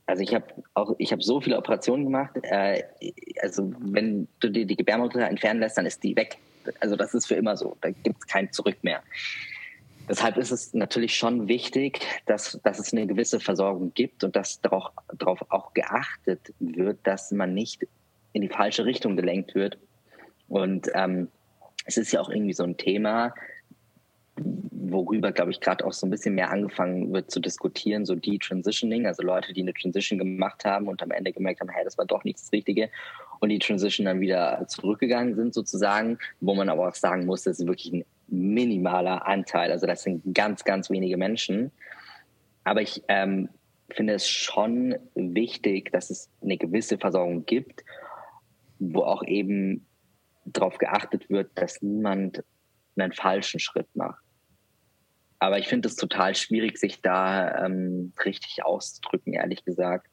[0.07, 2.31] also ich habe auch, ich habe so viele Operationen gemacht.
[2.41, 2.83] Äh,
[3.39, 6.37] also wenn du dir die Gebärmutter entfernen lässt, dann ist die weg.
[6.79, 7.77] Also das ist für immer so.
[7.81, 9.03] Da gibt es kein Zurück mehr.
[10.09, 14.59] Deshalb ist es natürlich schon wichtig, dass, dass es eine gewisse Versorgung gibt und dass
[14.59, 14.91] darauf,
[15.49, 17.87] auch geachtet wird, dass man nicht
[18.33, 19.77] in die falsche Richtung gelenkt wird.
[20.49, 21.27] Und ähm,
[21.85, 23.33] es ist ja auch irgendwie so ein Thema,
[24.35, 29.07] worüber, glaube ich, gerade auch so ein bisschen mehr angefangen wird zu diskutieren, so Detransitioning,
[29.07, 32.05] also Leute, die eine Transition gemacht haben und am Ende gemerkt haben, hey, das war
[32.05, 32.89] doch nicht das Richtige
[33.39, 37.59] und die Transition dann wieder zurückgegangen sind sozusagen, wo man aber auch sagen muss, das
[37.59, 41.71] ist wirklich ein minimaler Anteil, also das sind ganz, ganz wenige Menschen.
[42.63, 43.49] Aber ich ähm,
[43.89, 47.83] finde es schon wichtig, dass es eine gewisse Versorgung gibt,
[48.79, 49.85] wo auch eben
[50.45, 52.43] darauf geachtet wird, dass niemand
[52.95, 54.22] einen falschen Schritt macht.
[55.43, 60.07] Aber ich finde es total schwierig, sich da ähm, richtig auszudrücken, ehrlich gesagt.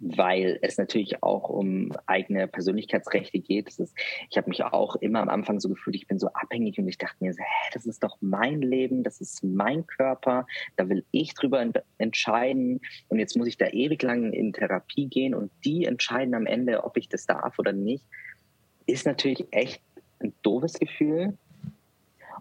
[0.00, 3.68] weil es natürlich auch um eigene Persönlichkeitsrechte geht.
[3.68, 3.94] Ist,
[4.30, 6.98] ich habe mich auch immer am Anfang so gefühlt, ich bin so abhängig und ich
[6.98, 10.46] dachte mir, so, hä, das ist doch mein Leben, das ist mein Körper,
[10.76, 11.64] da will ich drüber
[11.98, 16.46] entscheiden und jetzt muss ich da ewig lang in Therapie gehen und die entscheiden am
[16.46, 18.04] Ende, ob ich das darf oder nicht.
[18.86, 19.82] Ist natürlich echt
[20.20, 21.36] ein doofes Gefühl.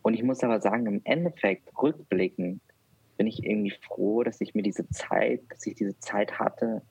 [0.01, 2.61] Und ich muss aber sagen, im Endeffekt, rückblickend,
[3.17, 6.81] bin ich irgendwie froh, dass ich mir diese Zeit, dass ich diese Zeit hatte,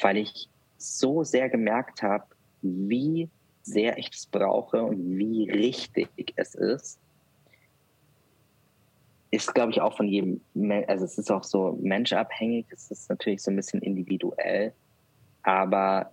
[0.00, 0.48] weil ich
[0.78, 2.24] so sehr gemerkt habe,
[2.62, 3.28] wie
[3.62, 6.98] sehr ich es brauche und wie richtig es ist,
[9.30, 10.40] ist, glaube ich, auch von jedem,
[10.86, 14.74] also es ist auch so menschabhängig, es ist natürlich so ein bisschen individuell,
[15.42, 16.12] aber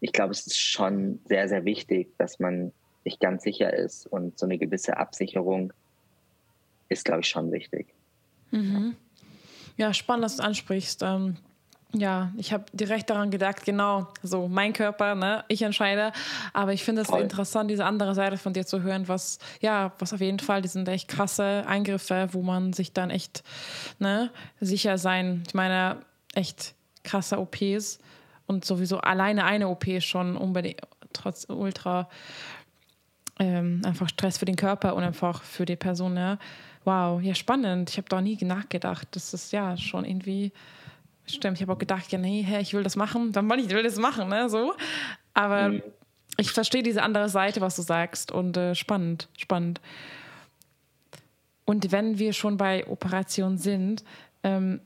[0.00, 2.72] ich glaube, es ist schon sehr, sehr wichtig, dass man
[3.04, 5.72] sich ganz sicher ist und so eine gewisse Absicherung
[6.88, 7.86] ist, glaube ich, schon wichtig.
[8.50, 8.96] Mhm.
[9.76, 11.02] Ja, spannend, dass du ansprichst.
[11.02, 11.36] Ähm
[11.96, 16.12] ja, ich habe direkt daran gedacht, genau, so mein Körper, ne, ich entscheide.
[16.52, 20.12] Aber ich finde es interessant, diese andere Seite von dir zu hören, was, ja, was
[20.12, 23.44] auf jeden Fall, die sind echt krasse Eingriffe, wo man sich dann echt,
[24.00, 24.30] ne,
[24.60, 25.44] sicher sein.
[25.46, 25.98] Ich meine,
[26.34, 26.74] echt
[27.04, 28.00] krasse OPs
[28.46, 30.80] und sowieso alleine eine OP schon unbedingt,
[31.12, 32.08] trotz ultra,
[33.38, 36.38] ähm, einfach Stress für den Körper und einfach für die Person, ne.
[36.84, 37.90] Wow, ja, spannend.
[37.90, 39.08] Ich habe da nie nachgedacht.
[39.12, 40.52] Das ist ja schon irgendwie
[41.26, 43.70] Stimmt, ich habe auch gedacht, ja, nee, hey, ich will das machen, dann wollte ich
[43.70, 44.74] will das machen, ne, so.
[45.32, 45.82] Aber mhm.
[46.36, 49.80] ich verstehe diese andere Seite, was du sagst und äh, spannend, spannend.
[51.64, 54.04] Und wenn wir schon bei Operationen sind,
[54.42, 54.80] ähm,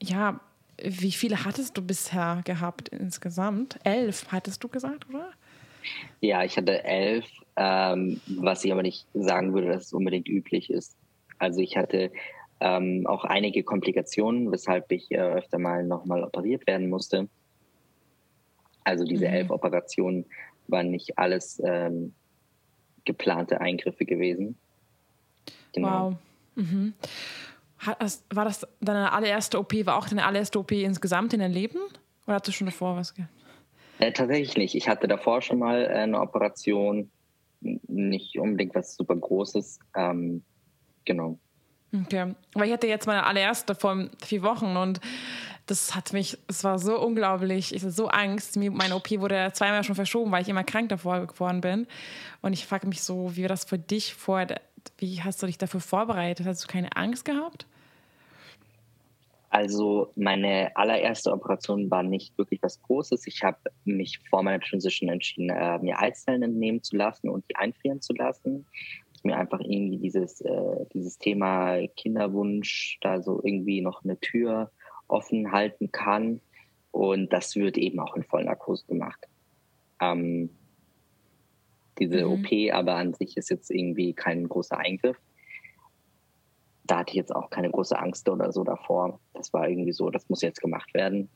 [0.00, 0.38] ja,
[0.80, 3.76] wie viele hattest du bisher gehabt insgesamt?
[3.82, 5.30] Elf, hattest du gesagt, oder?
[6.20, 10.70] Ja, ich hatte elf, ähm, was ich aber nicht sagen würde, dass es unbedingt üblich
[10.70, 10.96] ist.
[11.38, 12.10] Also ich hatte
[12.60, 17.28] ähm, auch einige Komplikationen, weshalb ich äh, öfter mal nochmal operiert werden musste.
[18.84, 19.34] Also diese mhm.
[19.34, 20.26] elf Operationen
[20.68, 22.14] waren nicht alles ähm,
[23.04, 24.56] geplante Eingriffe gewesen.
[25.72, 26.10] Genau.
[26.10, 26.16] Wow.
[26.56, 26.94] Mhm.
[28.30, 31.78] war das deine allererste OP, war auch deine allererste OP insgesamt in deinem Leben?
[32.26, 33.14] Oder hattest du schon davor was?
[33.98, 34.74] Äh, tatsächlich nicht.
[34.74, 37.10] Ich hatte davor schon mal äh, eine Operation,
[37.60, 39.78] nicht unbedingt was super Großes.
[39.94, 40.42] Ähm,
[41.04, 41.38] genau.
[41.92, 42.34] Okay.
[42.54, 45.00] Weil ich hatte jetzt meine allererste vor vier Wochen und
[45.66, 48.56] das hat mich, es war so unglaublich, ich hatte so Angst.
[48.56, 51.86] Meine OP wurde zweimal schon verschoben, weil ich immer krank davor geworden bin.
[52.42, 54.46] Und ich frage mich so, wie war das für dich vor,
[54.98, 56.46] wie hast du dich dafür vorbereitet?
[56.46, 57.66] Hast du keine Angst gehabt?
[59.50, 63.26] Also meine allererste Operation war nicht wirklich was Großes.
[63.26, 67.56] Ich habe mich vor meiner Transition entschieden, äh, mir Eizellen entnehmen zu lassen und die
[67.56, 68.64] einfrieren zu lassen
[69.24, 74.70] mir einfach irgendwie dieses, äh, dieses Thema Kinderwunsch da so irgendwie noch eine Tür
[75.08, 76.40] offen halten kann.
[76.90, 79.28] Und das wird eben auch in Vollnarkose gemacht.
[80.00, 80.50] Ähm,
[81.98, 82.32] diese mhm.
[82.32, 85.18] OP aber an sich ist jetzt irgendwie kein großer Eingriff.
[86.90, 89.20] Da hatte ich jetzt auch keine große Angst oder so davor.
[89.34, 91.28] Das war irgendwie so, das muss jetzt gemacht werden.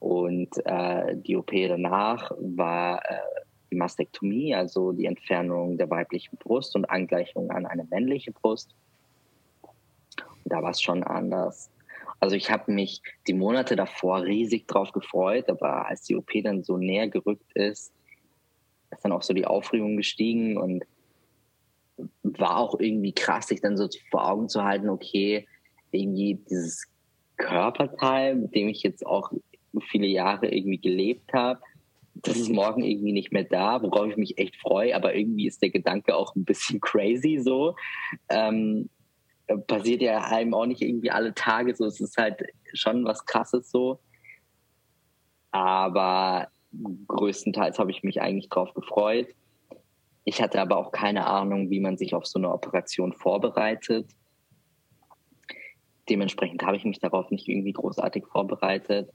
[0.00, 3.18] Und äh, die OP danach war äh,
[3.70, 8.74] die Mastektomie, also die Entfernung der weiblichen Brust und Angleichung an eine männliche Brust.
[9.62, 11.70] Und da war es schon anders.
[12.18, 16.64] Also ich habe mich die Monate davor riesig drauf gefreut, aber als die OP dann
[16.64, 17.92] so näher gerückt ist,
[18.90, 20.82] ist dann auch so die Aufregung gestiegen und
[22.22, 25.46] war auch irgendwie krass, sich dann so vor Augen zu halten, okay,
[25.90, 26.86] irgendwie dieses
[27.36, 29.30] Körperteil, mit dem ich jetzt auch
[29.90, 31.60] viele Jahre irgendwie gelebt habe,
[32.22, 35.62] das ist morgen irgendwie nicht mehr da, worauf ich mich echt freue, aber irgendwie ist
[35.62, 37.76] der Gedanke auch ein bisschen crazy so.
[38.28, 38.88] Ähm,
[39.66, 41.84] passiert ja einem auch nicht irgendwie alle Tage so.
[41.84, 42.42] Es ist halt
[42.72, 44.00] schon was Krasses so.
[45.50, 46.48] Aber
[47.06, 49.28] größtenteils habe ich mich eigentlich drauf gefreut.
[50.28, 54.10] Ich hatte aber auch keine Ahnung, wie man sich auf so eine Operation vorbereitet.
[56.08, 59.08] Dementsprechend habe ich mich darauf nicht irgendwie großartig vorbereitet.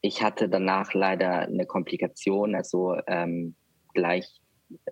[0.00, 3.54] Ich hatte danach leider eine Komplikation, also ähm,
[3.92, 4.40] gleich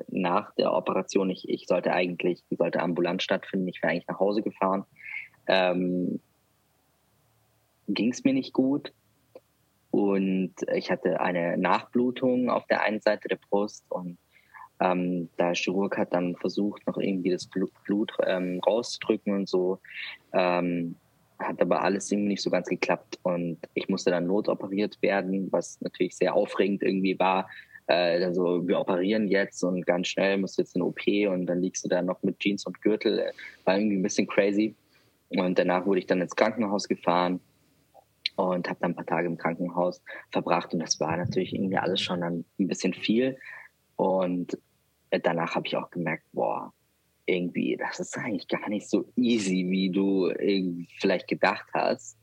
[0.09, 1.31] nach der Operation.
[1.31, 3.69] Ich, ich sollte eigentlich, sollte ambulant stattfinden.
[3.69, 4.85] Ich wäre eigentlich nach Hause gefahren.
[5.47, 6.21] Ähm,
[7.89, 8.93] Ging es mir nicht gut
[9.91, 14.19] und ich hatte eine Nachblutung auf der einen Seite der Brust und
[14.81, 19.79] ähm, der Chirurg hat dann versucht, noch irgendwie das Blut, Blut ähm, rauszudrücken und so.
[20.33, 20.97] Ähm,
[21.39, 25.81] hat aber alles irgendwie nicht so ganz geklappt und ich musste dann notoperiert werden, was
[25.81, 27.49] natürlich sehr aufregend irgendwie war.
[27.87, 31.61] Äh, also wir operieren jetzt und ganz schnell musst du jetzt in OP und dann
[31.61, 33.31] liegst du da noch mit Jeans und Gürtel.
[33.65, 34.75] War irgendwie ein bisschen crazy.
[35.29, 37.41] Und danach wurde ich dann ins Krankenhaus gefahren
[38.37, 42.01] und habe dann ein paar Tage im Krankenhaus verbracht und das war natürlich irgendwie alles
[42.01, 43.37] schon dann ein bisschen viel
[43.97, 44.59] und
[45.11, 46.73] danach habe ich auch gemerkt, boah,
[47.27, 50.33] irgendwie, das ist eigentlich gar nicht so easy, wie du
[50.99, 52.19] vielleicht gedacht hast.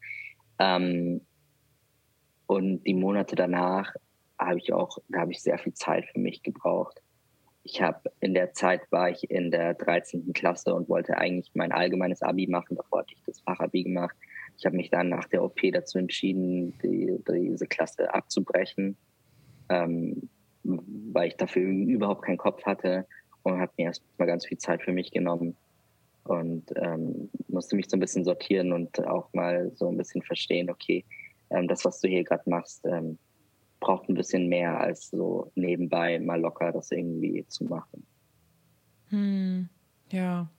[0.60, 1.22] Ähm,
[2.46, 3.94] und die Monate danach
[4.38, 7.02] habe ich auch, da habe ich sehr viel Zeit für mich gebraucht.
[7.64, 10.34] Ich habe in der Zeit war ich in der 13.
[10.34, 12.76] Klasse und wollte eigentlich mein allgemeines Abi machen.
[12.76, 14.16] Davor hatte ich das Fachabi gemacht.
[14.58, 18.98] Ich habe mich dann nach der OP dazu entschieden, die, diese Klasse abzubrechen,
[19.70, 20.30] ähm,
[20.64, 23.06] weil ich dafür überhaupt keinen Kopf hatte
[23.44, 25.56] und habe mir erstmal ganz viel Zeit für mich genommen
[26.24, 30.70] und ähm, musste mich so ein bisschen sortieren und auch mal so ein bisschen verstehen,
[30.70, 31.04] okay,
[31.50, 33.18] ähm, das, was du hier gerade machst, ähm,
[33.80, 38.06] braucht ein bisschen mehr als so nebenbei mal locker das irgendwie zu machen.
[39.10, 39.68] Hm,
[40.12, 40.50] ja,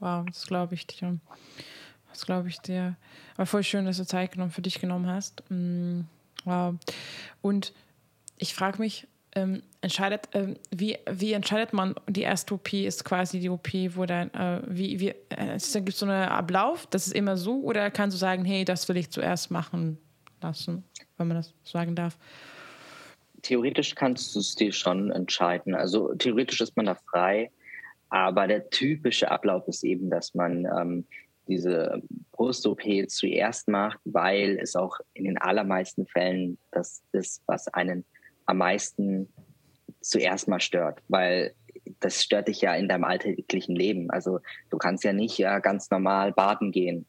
[0.00, 1.18] wow, das glaube ich dir.
[2.10, 2.96] Das glaube ich dir.
[3.36, 5.42] Aber voll schön, dass du Zeit genommen für dich genommen hast.
[5.48, 6.06] Hm,
[6.44, 6.74] wow.
[7.40, 7.72] Und
[8.36, 13.40] ich frage mich, ähm, entscheidet, ähm, wie, wie entscheidet man, die erste OP ist quasi
[13.40, 17.14] die OP, wo dann, äh, wie, wie, äh, gibt es so einen Ablauf, das ist
[17.14, 19.98] immer so, oder kannst du sagen, hey, das will ich zuerst machen
[20.40, 20.84] lassen,
[21.16, 22.18] wenn man das sagen darf?
[23.42, 25.74] theoretisch kannst du es dir schon entscheiden.
[25.74, 27.50] Also theoretisch ist man da frei,
[28.08, 31.04] aber der typische Ablauf ist eben, dass man ähm,
[31.48, 32.00] diese
[32.32, 38.04] Brust-OP zuerst macht, weil es auch in den allermeisten Fällen das ist, was einen
[38.46, 39.28] am meisten
[40.00, 41.54] zuerst mal stört, weil
[42.00, 44.10] das stört dich ja in deinem alltäglichen Leben.
[44.10, 44.40] Also
[44.70, 47.06] du kannst ja nicht ja, ganz normal baden gehen.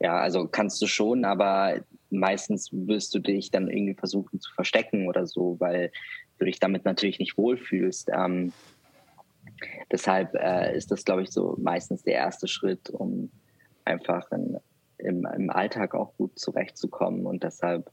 [0.00, 5.08] Ja, also kannst du schon, aber meistens wirst du dich dann irgendwie versuchen zu verstecken
[5.08, 5.90] oder so, weil
[6.38, 8.10] du dich damit natürlich nicht wohlfühlst.
[8.12, 8.52] Ähm,
[9.90, 13.30] deshalb äh, ist das, glaube ich, so meistens der erste Schritt, um
[13.84, 14.58] einfach in,
[14.98, 17.26] im, im Alltag auch gut zurechtzukommen.
[17.26, 17.90] Und deshalb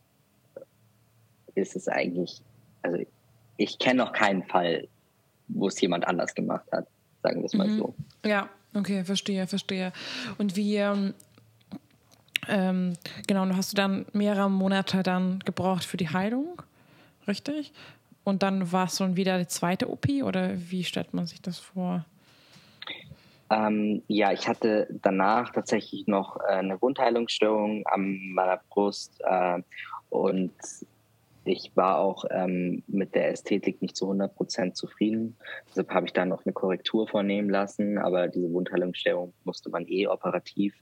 [1.56, 2.42] ist es eigentlich,
[2.86, 3.04] also
[3.58, 4.88] ich kenne noch keinen Fall,
[5.48, 6.88] wo es jemand anders gemacht hat,
[7.24, 7.78] sagen wir es mal mhm.
[7.78, 7.96] so.
[8.26, 9.92] Ja, okay, verstehe, verstehe.
[10.38, 11.14] Und wie, ähm,
[12.48, 12.94] ähm,
[13.28, 16.62] genau, hast du dann mehrere Monate dann gebraucht für die Heilung,
[17.28, 17.74] richtig?
[18.24, 21.60] Und dann war es schon wieder die zweite OP oder wie stellt man sich das
[21.60, 22.06] vor?
[23.52, 29.62] Ähm, ja, ich hatte danach tatsächlich noch äh, eine Wundheilungsstörung an meiner Brust äh,
[30.10, 30.52] und
[31.46, 35.38] ich war auch ähm, mit der Ästhetik nicht zu 100 Prozent zufrieden.
[35.70, 40.08] Deshalb habe ich da noch eine Korrektur vornehmen lassen, aber diese Wundheilungsstörung musste man eh
[40.08, 40.74] operativ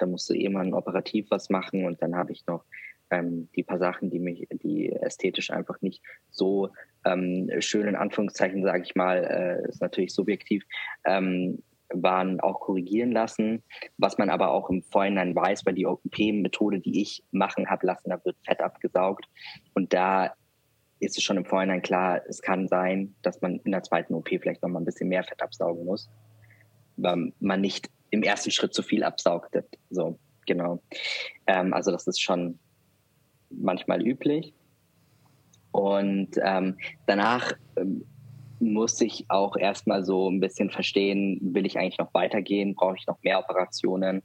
[0.00, 2.64] da musste jemand operativ was machen und dann habe ich noch
[3.10, 6.70] ähm, die paar Sachen, die mich, die ästhetisch einfach nicht so
[7.04, 10.64] ähm, schön in Anführungszeichen, sage ich mal, äh, ist natürlich subjektiv,
[11.04, 11.62] ähm,
[11.92, 13.62] waren auch korrigieren lassen,
[13.98, 18.10] was man aber auch im Vorhinein weiß, weil die OP-Methode, die ich machen habe lassen,
[18.10, 19.26] da wird Fett abgesaugt
[19.74, 20.32] und da
[21.00, 24.28] ist es schon im Vorhinein klar, es kann sein, dass man in der zweiten OP
[24.28, 26.10] vielleicht noch mal ein bisschen mehr Fett absaugen muss,
[26.96, 29.56] weil man nicht im ersten Schritt zu viel absaugt.
[29.88, 30.82] So, genau.
[31.46, 32.58] Ähm, also das ist schon
[33.48, 34.52] manchmal üblich.
[35.72, 36.76] Und ähm,
[37.06, 38.04] danach ähm,
[38.60, 43.06] muss ich auch erstmal so ein bisschen verstehen, will ich eigentlich noch weitergehen, brauche ich
[43.06, 44.22] noch mehr Operationen,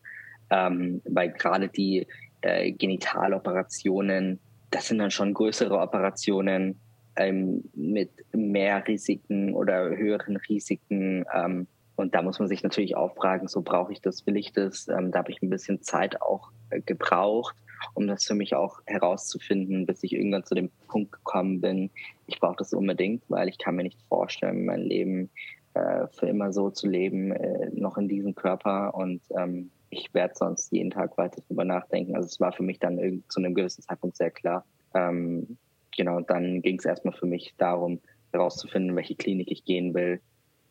[0.50, 2.08] ähm, weil gerade die
[2.42, 4.40] äh, Genitaloperationen,
[4.72, 6.80] das sind dann schon größere Operationen
[7.16, 11.26] ähm, mit mehr Risiken oder höheren Risiken.
[11.34, 14.52] Ähm, und da muss man sich natürlich auch fragen, so brauche ich das, will ich
[14.52, 14.88] das?
[14.90, 17.56] Ähm, da habe ich ein bisschen Zeit auch äh, gebraucht,
[17.94, 21.92] um das für mich auch herauszufinden, bis ich irgendwann zu dem Punkt gekommen bin,
[22.28, 25.30] ich brauche das unbedingt, weil ich kann mir nicht vorstellen, mein Leben
[25.74, 28.96] äh, für immer so zu leben, äh, noch in diesem Körper.
[28.96, 32.16] Und ähm, ich werde sonst jeden Tag weiter drüber nachdenken.
[32.16, 34.66] Also es war für mich dann zu einem gewissen Zeitpunkt sehr klar.
[34.94, 35.58] Ähm,
[35.96, 40.20] genau, dann ging es erstmal für mich darum, herauszufinden, welche Klinik ich gehen will,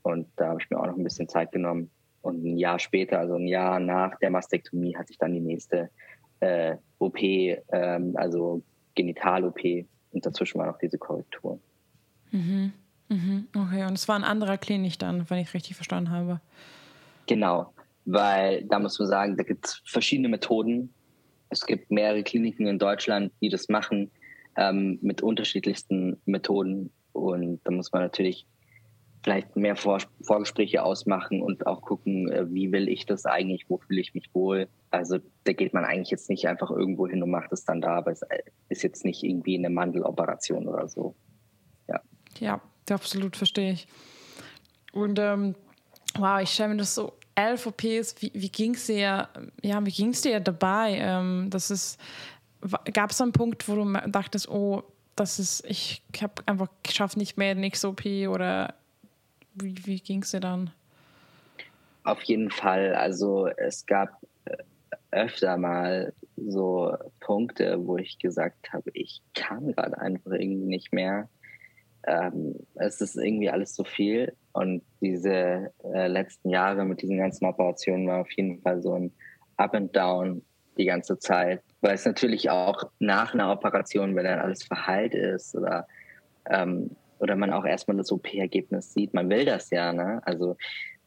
[0.04, 1.90] und da habe ich mir auch noch ein bisschen Zeit genommen.
[2.20, 5.90] Und ein Jahr später, also ein Jahr nach der Mastektomie, hatte ich dann die nächste
[6.40, 8.62] äh, OP, ähm, also
[8.94, 9.86] Genital-OP.
[10.12, 11.58] Und dazwischen war noch diese Korrektur.
[12.30, 12.72] Mhm.
[13.08, 13.48] Mhm.
[13.54, 16.40] Okay, und es war ein anderer Klinik dann, wenn ich richtig verstanden habe.
[17.26, 17.72] Genau,
[18.04, 20.92] weil da muss man sagen, da gibt es verschiedene Methoden.
[21.50, 24.10] Es gibt mehrere Kliniken in Deutschland, die das machen,
[24.56, 26.90] ähm, mit unterschiedlichsten Methoden.
[27.12, 28.46] Und da muss man natürlich
[29.24, 33.78] vielleicht mehr Vor Vorgespräche ausmachen und auch gucken, äh, wie will ich das eigentlich, wo
[33.78, 34.68] fühle ich mich wohl.
[34.90, 37.96] Also da geht man eigentlich jetzt nicht einfach irgendwo hin und macht es dann da,
[37.96, 41.16] aber es äh, ist jetzt nicht irgendwie eine Mandeloperation oder so.
[41.88, 42.00] Ja,
[42.38, 42.60] ja
[42.90, 43.88] absolut verstehe ich.
[44.92, 45.54] Und ähm,
[46.16, 49.28] wow, ich stelle mir das so elf OPs, wie, wie ging es dir,
[49.62, 50.98] ja, wie ging es dir dabei?
[50.98, 51.98] Ähm, das ist
[52.92, 54.82] gab es einen Punkt, wo du dachtest, oh,
[55.16, 58.74] das ist, ich habe einfach geschafft nicht mehr nächste OP oder
[59.54, 60.70] wie, wie ging es dir dann?
[62.04, 62.94] Auf jeden Fall.
[62.94, 64.56] Also es gab äh,
[65.10, 71.28] öfter mal so Punkte, wo ich gesagt habe, ich kann gerade einfach irgendwie nicht mehr.
[72.06, 74.34] Ähm, es ist irgendwie alles so viel.
[74.52, 79.12] Und diese äh, letzten Jahre mit diesen ganzen Operationen war auf jeden Fall so ein
[79.56, 80.42] Up and Down
[80.76, 81.62] die ganze Zeit.
[81.80, 85.86] Weil es natürlich auch nach einer Operation, wenn dann alles verheilt ist oder,
[86.50, 90.20] ähm, oder man auch erstmal das OP-Ergebnis sieht, man will das ja, ne?
[90.24, 90.56] Also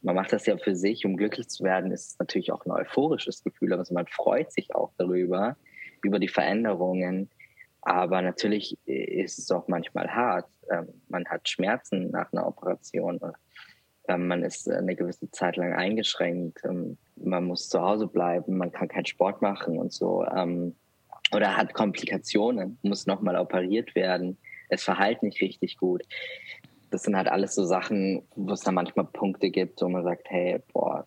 [0.01, 3.43] man macht das ja für sich, um glücklich zu werden, ist natürlich auch ein euphorisches
[3.43, 3.73] Gefühl.
[3.73, 5.57] Also man freut sich auch darüber,
[6.03, 7.29] über die Veränderungen.
[7.81, 10.47] Aber natürlich ist es auch manchmal hart.
[10.69, 13.19] Ähm, man hat Schmerzen nach einer Operation.
[14.07, 16.59] Ähm, man ist eine gewisse Zeit lang eingeschränkt.
[16.65, 18.57] Ähm, man muss zu Hause bleiben.
[18.57, 20.25] Man kann keinen Sport machen und so.
[21.33, 24.37] Oder hat Komplikationen, muss nochmal operiert werden.
[24.69, 26.03] Es verhält nicht richtig gut
[26.89, 30.29] das sind halt alles so Sachen, wo es dann manchmal Punkte gibt, wo man sagt,
[30.29, 31.05] hey, boah,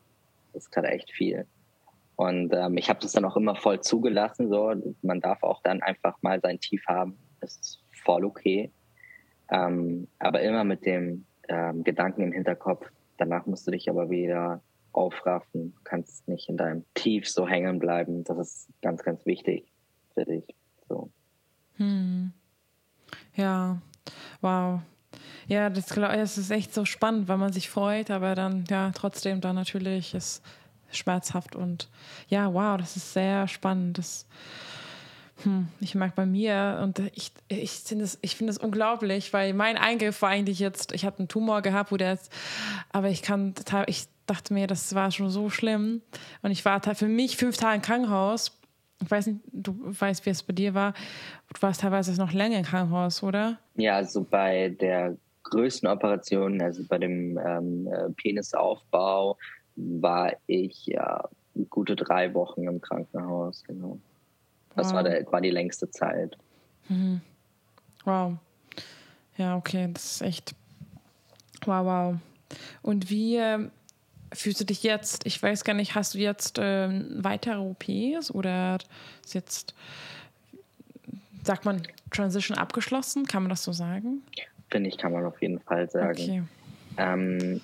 [0.52, 1.46] das ist gerade echt viel.
[2.16, 4.50] Und ähm, ich habe das dann auch immer voll zugelassen.
[4.50, 7.16] So, man darf auch dann einfach mal sein Tief haben.
[7.40, 8.70] Das ist voll okay.
[9.50, 12.86] Ähm, aber immer mit dem ähm, Gedanken im Hinterkopf.
[13.16, 14.60] Danach musst du dich aber wieder
[14.92, 15.72] aufraffen.
[15.72, 18.22] Du kannst nicht in deinem Tief so hängen bleiben.
[18.24, 19.72] Das ist ganz, ganz wichtig
[20.12, 20.44] für dich.
[20.88, 21.10] So.
[21.76, 22.32] Hm.
[23.34, 23.78] Ja,
[24.40, 24.80] wow.
[25.46, 29.40] Ja, das, das ist echt so spannend, weil man sich freut, aber dann ja trotzdem
[29.40, 30.42] dann natürlich ist
[30.92, 31.88] schmerzhaft und
[32.28, 33.98] ja, wow, das ist sehr spannend.
[33.98, 34.26] Das,
[35.42, 40.22] hm, ich mag bei mir und ich, ich finde es find unglaublich, weil mein Eingriff
[40.22, 42.32] war eigentlich jetzt, ich hatte einen Tumor gehabt, wo der jetzt,
[42.92, 43.54] aber ich kann,
[43.86, 46.02] ich dachte mir, das war schon so schlimm
[46.42, 48.56] und ich war für mich fünf Tage im Krankenhaus.
[49.02, 50.92] Ich weiß nicht, du weißt, wie es bei dir war.
[51.54, 53.58] Du warst teilweise noch länger im Krankenhaus, oder?
[53.76, 59.38] Ja, also bei der größten Operationen, also bei dem ähm, äh, Penisaufbau,
[59.76, 61.28] war ich ja
[61.70, 63.98] gute drei Wochen im Krankenhaus, genau.
[64.76, 64.94] Das wow.
[64.94, 66.36] war, der, war die längste Zeit.
[66.88, 67.20] Mhm.
[68.04, 68.36] Wow.
[69.36, 70.54] Ja, okay, das ist echt.
[71.64, 72.16] Wow, wow.
[72.82, 73.68] Und wie äh,
[74.32, 75.26] fühlst du dich jetzt?
[75.26, 76.88] Ich weiß gar nicht, hast du jetzt äh,
[77.22, 78.78] weitere OPs oder
[79.24, 79.74] ist jetzt,
[81.44, 83.26] sagt man, Transition abgeschlossen?
[83.26, 84.22] Kann man das so sagen?
[84.70, 86.10] finde ich, kann man auf jeden Fall sagen.
[86.10, 86.42] Okay.
[86.96, 87.60] Ähm,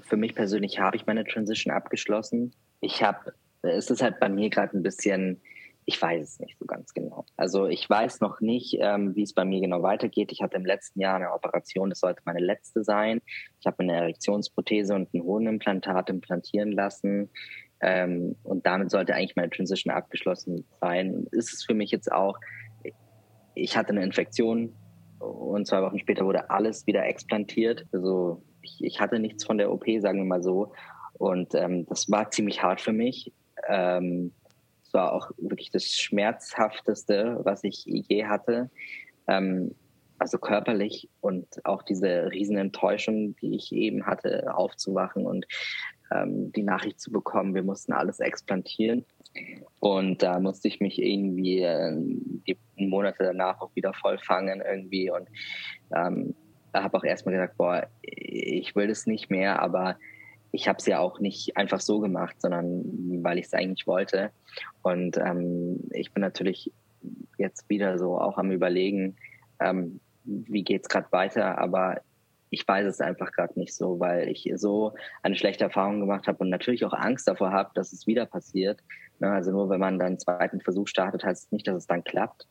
[0.00, 2.52] für mich persönlich habe ich meine Transition abgeschlossen.
[2.80, 5.40] Ich habe, es ist halt bei mir gerade ein bisschen,
[5.88, 7.24] ich weiß es nicht so ganz genau.
[7.38, 10.30] Also ich weiß noch nicht, ähm, wie es bei mir genau weitergeht.
[10.32, 13.22] Ich hatte im letzten Jahr eine Operation, das sollte meine letzte sein.
[13.58, 17.30] Ich habe eine Erektionsprothese und ein Hohnimplantat implantieren lassen.
[17.80, 21.26] Ähm, und damit sollte eigentlich meine Transition abgeschlossen sein.
[21.30, 22.38] Ist es für mich jetzt auch,
[23.54, 24.74] ich hatte eine Infektion
[25.20, 27.86] und zwei Wochen später wurde alles wieder explantiert.
[27.92, 30.74] Also ich, ich hatte nichts von der OP, sagen wir mal so.
[31.14, 33.32] Und ähm, das war ziemlich hart für mich.
[33.66, 34.32] Ähm,
[34.88, 38.70] es war auch wirklich das Schmerzhafteste, was ich je hatte.
[39.26, 39.74] Ähm,
[40.18, 45.46] also körperlich und auch diese riesen Enttäuschung, die ich eben hatte, aufzuwachen und
[46.10, 49.04] ähm, die Nachricht zu bekommen, wir mussten alles explantieren.
[49.78, 51.94] Und da musste ich mich irgendwie äh,
[52.46, 55.28] die Monate danach auch wieder voll fangen irgendwie und
[55.94, 56.34] ähm,
[56.74, 59.98] habe auch erstmal gesagt, boah, ich will das nicht mehr, aber
[60.52, 62.82] ich habe es ja auch nicht einfach so gemacht, sondern
[63.22, 64.30] weil ich es eigentlich wollte.
[64.82, 66.72] Und ähm, ich bin natürlich
[67.36, 69.16] jetzt wieder so auch am Überlegen,
[69.60, 72.00] ähm, wie es gerade weiter, aber
[72.50, 76.38] ich weiß es einfach gerade nicht so, weil ich so eine schlechte Erfahrung gemacht habe
[76.38, 78.80] und natürlich auch Angst davor habe, dass es wieder passiert.
[79.20, 81.86] Ne, also nur wenn man dann einen zweiten Versuch startet, heißt es nicht, dass es
[81.86, 82.46] dann klappt.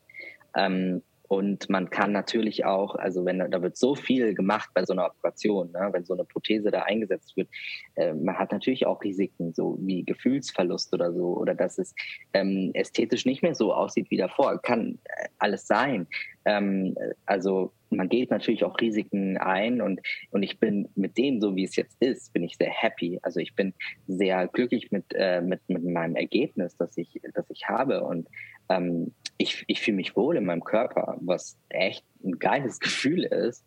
[0.56, 4.94] Ähm, und man kann natürlich auch, also wenn da wird so viel gemacht bei so
[4.94, 7.48] einer Operation, ne, wenn so eine Prothese da eingesetzt wird,
[7.96, 11.94] äh, man hat natürlich auch Risiken, so wie Gefühlsverlust oder so, oder dass es
[12.32, 14.60] ähm, ästhetisch nicht mehr so aussieht wie davor.
[14.62, 16.06] Kann äh, alles sein.
[16.46, 20.00] Ähm, also man geht natürlich auch Risiken ein und,
[20.30, 23.18] und ich bin mit dem, so wie es jetzt ist, bin ich sehr happy.
[23.22, 23.74] Also ich bin
[24.06, 28.28] sehr glücklich mit, äh, mit, mit meinem Ergebnis, das ich, das ich habe und
[28.68, 33.64] ähm, ich, ich fühle mich wohl in meinem Körper, was echt ein geiles Gefühl ist.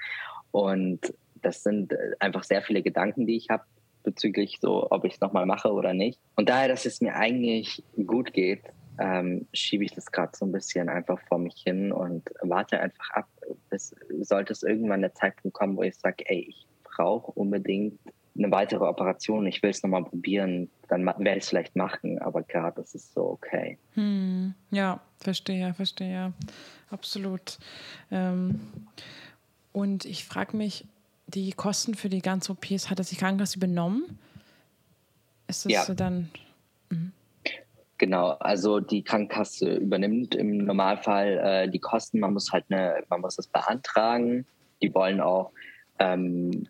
[0.51, 3.63] Und das sind äh, einfach sehr viele Gedanken, die ich habe
[4.03, 6.19] bezüglich so, ob ich es nochmal mache oder nicht.
[6.35, 8.63] Und daher, dass es mir eigentlich gut geht,
[8.99, 13.09] ähm, schiebe ich das gerade so ein bisschen einfach vor mich hin und warte einfach
[13.11, 13.27] ab.
[13.69, 17.99] Bis sollte es irgendwann der Zeitpunkt kommen, wo ich sage, ey, ich brauche unbedingt
[18.37, 22.43] eine weitere Operation, ich will es nochmal probieren, dann werde ich es vielleicht machen, aber
[22.43, 23.77] gerade ist es so okay.
[23.95, 26.33] Hm, ja, verstehe, verstehe,
[26.89, 27.59] absolut.
[28.09, 28.59] Ähm,
[29.73, 30.85] und ich frage mich,
[31.27, 34.19] die Kosten für die ganze OPs, hat das die Krankenkasse übernommen?
[35.47, 35.93] Ist das ja.
[35.93, 36.29] dann...
[36.89, 37.11] Mh.
[37.97, 42.19] Genau, also die Krankenkasse übernimmt im Normalfall äh, die Kosten.
[42.19, 44.47] Man muss halt eine, man muss das beantragen.
[44.81, 45.51] Die wollen auch
[45.99, 46.67] ähm,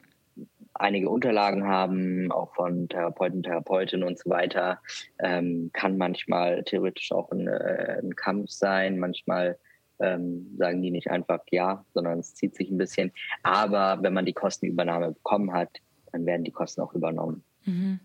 [0.81, 4.81] einige Unterlagen haben, auch von Therapeuten, Therapeutinnen und so weiter.
[5.19, 8.99] Ähm, kann manchmal theoretisch auch ein, äh, ein Kampf sein.
[8.99, 9.57] Manchmal
[9.99, 13.11] ähm, sagen die nicht einfach ja, sondern es zieht sich ein bisschen.
[13.43, 15.69] Aber wenn man die Kostenübernahme bekommen hat,
[16.11, 17.43] dann werden die Kosten auch übernommen.
[17.65, 17.99] Mhm.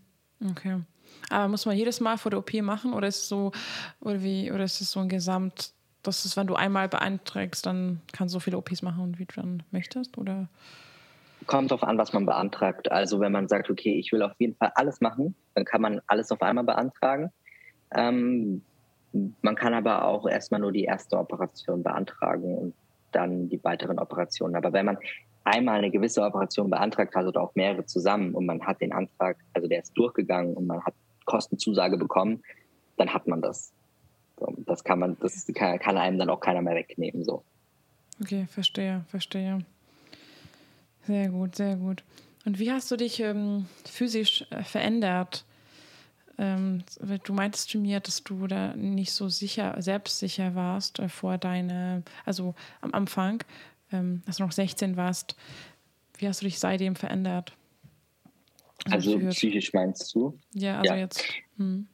[0.51, 0.81] Okay.
[1.31, 3.53] Aber muss man jedes Mal vor der OP machen oder ist es so,
[4.01, 5.73] oder wie, oder ist es so ein Gesamt,
[6.03, 9.35] dass es, wenn du einmal beantragst, dann kannst du so viele OPs machen, wie du
[9.35, 10.19] dann möchtest?
[10.19, 10.49] Oder?
[11.47, 12.91] Kommt darauf an, was man beantragt.
[12.91, 16.01] Also wenn man sagt, okay, ich will auf jeden Fall alles machen, dann kann man
[16.07, 17.31] alles auf einmal beantragen.
[17.95, 18.63] Ähm,
[19.43, 22.75] man kann aber auch erstmal nur die erste Operation beantragen und
[23.13, 24.57] dann die weiteren Operationen.
[24.57, 24.99] Aber wenn man
[25.45, 29.39] einmal eine gewisse Operation beantragt hat oder auch mehrere zusammen und man hat den Antrag,
[29.55, 30.95] also der ist durchgegangen und man hat
[31.25, 32.43] Kostenzusage bekommen,
[32.97, 33.73] dann hat man das.
[34.67, 37.25] Das kann man, das kann einem dann auch keiner mehr wegnehmen.
[37.25, 37.43] So.
[38.21, 39.65] Okay, verstehe, verstehe.
[41.07, 42.03] Sehr gut, sehr gut.
[42.45, 45.45] Und wie hast du dich ähm, physisch äh, verändert?
[46.39, 46.85] Ähm,
[47.25, 52.03] du meintest zu mir, dass du da nicht so sicher, selbstsicher warst äh, vor deine,
[52.25, 53.43] also am Anfang,
[53.93, 55.37] ähm, als du noch 16 warst.
[56.19, 57.53] Wie hast du dich seitdem verändert?
[58.91, 60.39] Also, also psychisch meinst du?
[60.53, 61.01] Ja, also ja.
[61.01, 61.25] jetzt.
[61.57, 61.89] Hm.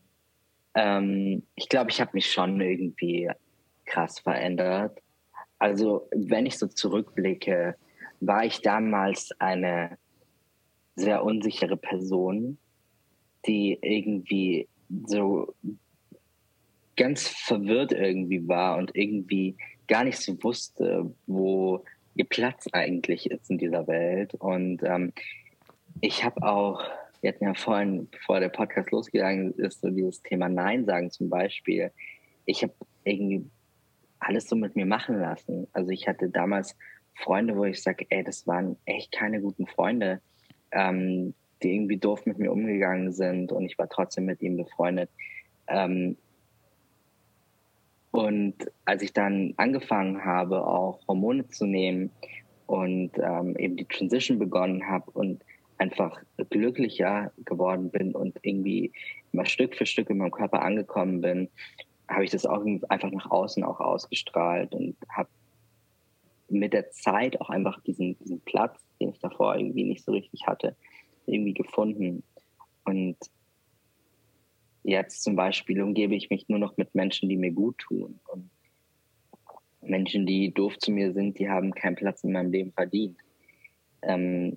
[0.75, 3.31] Ähm, ich glaube, ich habe mich schon irgendwie
[3.85, 5.01] krass verändert.
[5.59, 7.77] Also, wenn ich so zurückblicke,
[8.23, 9.99] war ich damals eine
[10.95, 12.57] sehr unsichere Person,
[13.47, 14.69] die irgendwie
[15.07, 15.55] so
[16.97, 19.57] ganz verwirrt irgendwie war und irgendwie
[19.89, 24.35] gar nicht so wusste, wo ihr Platz eigentlich ist in dieser Welt.
[24.35, 25.13] Und ähm,
[26.01, 26.85] ich habe auch,
[27.23, 31.29] wir hatten ja vorhin, bevor der Podcast losgegangen ist, so dieses Thema Nein sagen zum
[31.29, 31.91] Beispiel.
[32.45, 33.51] Ich habe irgendwie
[34.21, 35.67] alles so mit mir machen lassen.
[35.73, 36.77] Also ich hatte damals
[37.15, 40.21] Freunde, wo ich sage, ey, das waren echt keine guten Freunde,
[40.71, 45.11] ähm, die irgendwie doof mit mir umgegangen sind und ich war trotzdem mit ihnen befreundet.
[45.69, 46.17] Ähm,
[48.11, 48.55] und
[48.85, 52.11] als ich dann angefangen habe, auch Hormone zu nehmen
[52.67, 55.43] und ähm, eben die Transition begonnen habe und
[55.79, 58.93] einfach glücklicher geworden bin und irgendwie
[59.33, 61.49] immer Stück für Stück in meinem Körper angekommen bin,
[62.09, 65.29] habe ich das auch einfach nach außen auch ausgestrahlt und habe
[66.53, 70.47] mit der Zeit auch einfach diesen, diesen Platz, den ich davor irgendwie nicht so richtig
[70.47, 70.77] hatte,
[71.27, 72.23] irgendwie gefunden.
[72.85, 73.17] Und
[74.83, 78.21] jetzt zum Beispiel umgebe ich mich nur noch mit Menschen, die mir gut tun.
[78.29, 78.51] Und
[79.81, 83.19] Menschen, die doof zu mir sind, die haben keinen Platz in meinem Leben verdient.
[84.03, 84.57] Ähm,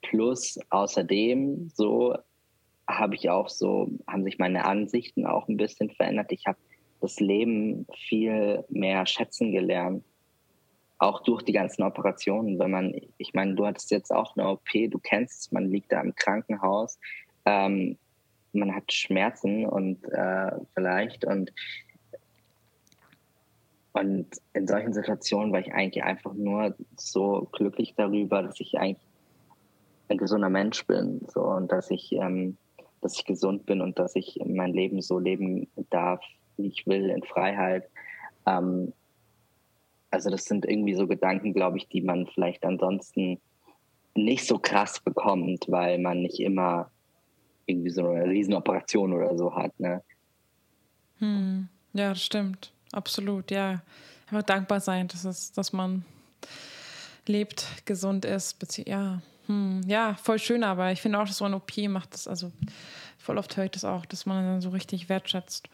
[0.00, 2.16] plus außerdem so
[2.88, 6.32] habe ich auch so, haben sich meine Ansichten auch ein bisschen verändert.
[6.32, 6.58] Ich habe
[7.00, 10.04] das Leben viel mehr schätzen gelernt
[11.02, 12.58] auch durch die ganzen Operationen.
[12.58, 15.90] Wenn man, ich meine, du hattest jetzt auch eine OP, du kennst es, man liegt
[15.90, 16.98] da im Krankenhaus,
[17.44, 17.98] ähm,
[18.52, 21.52] man hat Schmerzen und äh, vielleicht und
[23.94, 29.06] und in solchen Situationen war ich eigentlich einfach nur so glücklich darüber, dass ich eigentlich
[30.08, 32.56] ein gesunder Mensch bin, so und dass ich, ähm,
[33.02, 36.22] dass ich gesund bin und dass ich mein Leben so leben darf,
[36.56, 37.86] wie ich will, in Freiheit.
[38.46, 38.94] Ähm,
[40.12, 43.40] also das sind irgendwie so Gedanken, glaube ich, die man vielleicht ansonsten
[44.14, 46.90] nicht so krass bekommt, weil man nicht immer
[47.64, 49.78] irgendwie so eine Riesenoperation oder so hat.
[49.80, 50.02] Ne?
[51.18, 51.68] Hm.
[51.94, 52.72] Ja, das stimmt.
[52.92, 53.82] Absolut, ja.
[54.26, 56.04] Einfach dankbar sein, dass, es, dass man
[57.26, 58.58] lebt, gesund ist.
[58.86, 59.22] Ja.
[59.46, 59.80] Hm.
[59.86, 62.52] ja, voll schön, aber ich finde auch, dass so ein OP macht das, also
[63.18, 65.68] voll oft höre ich das auch, dass man dann so richtig wertschätzt.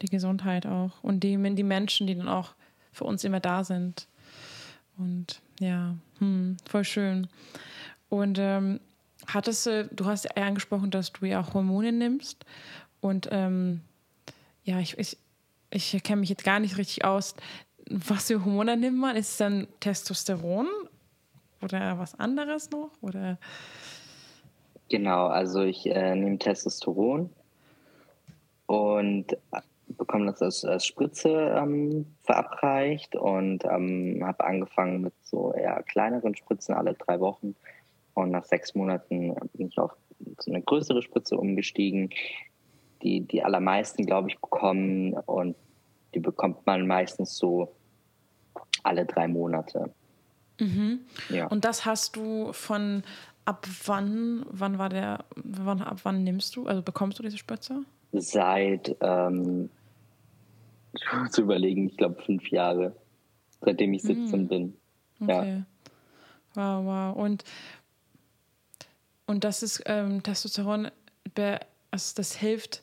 [0.00, 0.92] Die Gesundheit auch.
[1.02, 2.54] Und die, die Menschen, die dann auch
[2.92, 4.06] für uns immer da sind.
[4.96, 7.28] Und ja, hm, voll schön.
[8.08, 8.80] Und ähm,
[9.26, 12.44] hattest du, du hast ja angesprochen, dass du ja auch Hormone nimmst.
[13.00, 13.80] Und ähm,
[14.64, 15.16] ja, ich, ich,
[15.70, 17.34] ich kenne mich jetzt gar nicht richtig aus.
[17.90, 19.16] Was für Hormone nimmt man?
[19.16, 20.68] Ist es dann Testosteron
[21.62, 22.90] oder was anderes noch?
[23.00, 23.38] Oder?
[24.88, 27.30] Genau, also ich äh, nehme Testosteron
[28.66, 29.36] und
[29.96, 36.34] bekomme das als, als Spritze ähm, verabreicht und ähm, habe angefangen mit so eher kleineren
[36.34, 37.54] Spritzen alle drei Wochen
[38.14, 39.96] Und nach sechs Monaten bin ich auf
[40.40, 42.10] so eine größere Spritze umgestiegen,
[43.02, 45.14] die die allermeisten, glaube ich, bekommen.
[45.14, 45.56] Und
[46.14, 47.72] die bekommt man meistens so
[48.82, 49.90] alle drei Monate.
[50.60, 51.00] Mhm.
[51.28, 51.46] Ja.
[51.46, 53.04] Und das hast du von
[53.44, 57.82] ab wann, wann war der, wann, ab wann nimmst du, also bekommst du diese Spritze?
[58.12, 59.70] Seit, ähm,
[61.30, 62.94] zu überlegen, ich glaube fünf Jahre,
[63.60, 64.48] seitdem ich 17 mhm.
[64.48, 64.76] bin.
[65.20, 65.64] Okay.
[65.64, 65.64] Ja.
[66.54, 67.16] Wow, wow.
[67.16, 67.44] Und,
[69.26, 70.90] und das ist ähm, Testosteron,
[71.90, 72.82] also das hilft,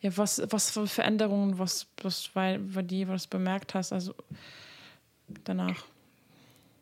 [0.00, 4.14] ja, was, was für Veränderungen, was, was weil, weil die was bemerkt hast, also
[5.44, 5.86] danach?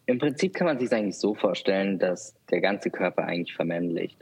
[0.07, 4.19] Im Prinzip kann man sich eigentlich so vorstellen, dass der ganze Körper eigentlich vermännlicht.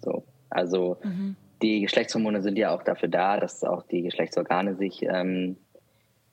[0.00, 0.24] So.
[0.50, 1.34] Also mhm.
[1.62, 5.56] die Geschlechtshormone sind ja auch dafür da, dass auch die Geschlechtsorgane sich ähm,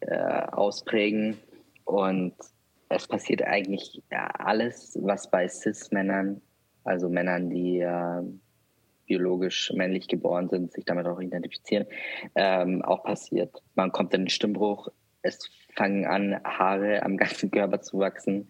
[0.01, 1.37] äh, ausprägen.
[1.85, 2.33] Und
[2.89, 6.41] es passiert eigentlich alles, was bei Cis-Männern,
[6.83, 8.21] also Männern, die äh,
[9.05, 11.85] biologisch männlich geboren sind, sich damit auch identifizieren,
[12.35, 13.61] ähm, auch passiert.
[13.75, 14.89] Man kommt in den Stimmbruch,
[15.21, 18.49] es fangen an, Haare am ganzen Körper zu wachsen.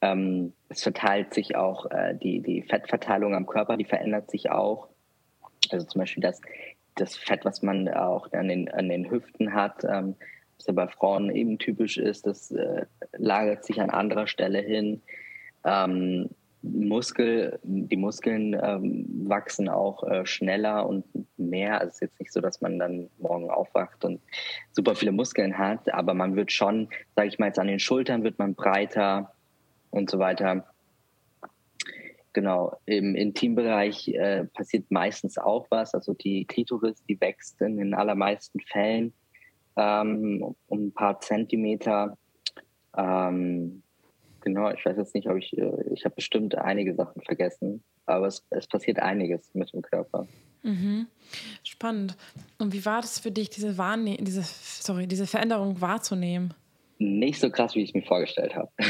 [0.00, 4.88] Ähm, es verteilt sich auch, äh, die, die Fettverteilung am Körper, die verändert sich auch.
[5.70, 6.40] Also zum Beispiel das,
[6.94, 10.14] das Fett, was man auch an den, an den Hüften hat, ähm,
[10.58, 12.86] was ja bei Frauen eben typisch ist, das äh,
[13.16, 15.02] lagert sich an anderer Stelle hin.
[15.64, 16.30] Ähm,
[16.62, 21.04] Muskel, die Muskeln ähm, wachsen auch äh, schneller und
[21.36, 21.80] mehr.
[21.80, 24.20] Also es ist jetzt nicht so, dass man dann morgen aufwacht und
[24.72, 28.24] super viele Muskeln hat, aber man wird schon, sage ich mal jetzt an den Schultern
[28.24, 29.32] wird man breiter
[29.90, 30.66] und so weiter.
[32.32, 35.94] Genau, im Intimbereich äh, passiert meistens auch was.
[35.94, 39.12] Also die Klitoris, die wächst in den allermeisten Fällen
[39.78, 42.18] ähm, um ein paar Zentimeter.
[42.96, 43.82] Ähm,
[44.40, 48.26] genau, ich weiß jetzt nicht, ob ich, äh, ich habe bestimmt einige Sachen vergessen, aber
[48.26, 50.26] es, es passiert einiges mit dem Körper.
[50.64, 51.06] Mhm.
[51.62, 52.16] Spannend.
[52.58, 56.52] Und wie war das für dich, diese, Wahrne diese, sorry, diese Veränderung wahrzunehmen?
[56.98, 58.70] Nicht so krass, wie ich es mir vorgestellt habe.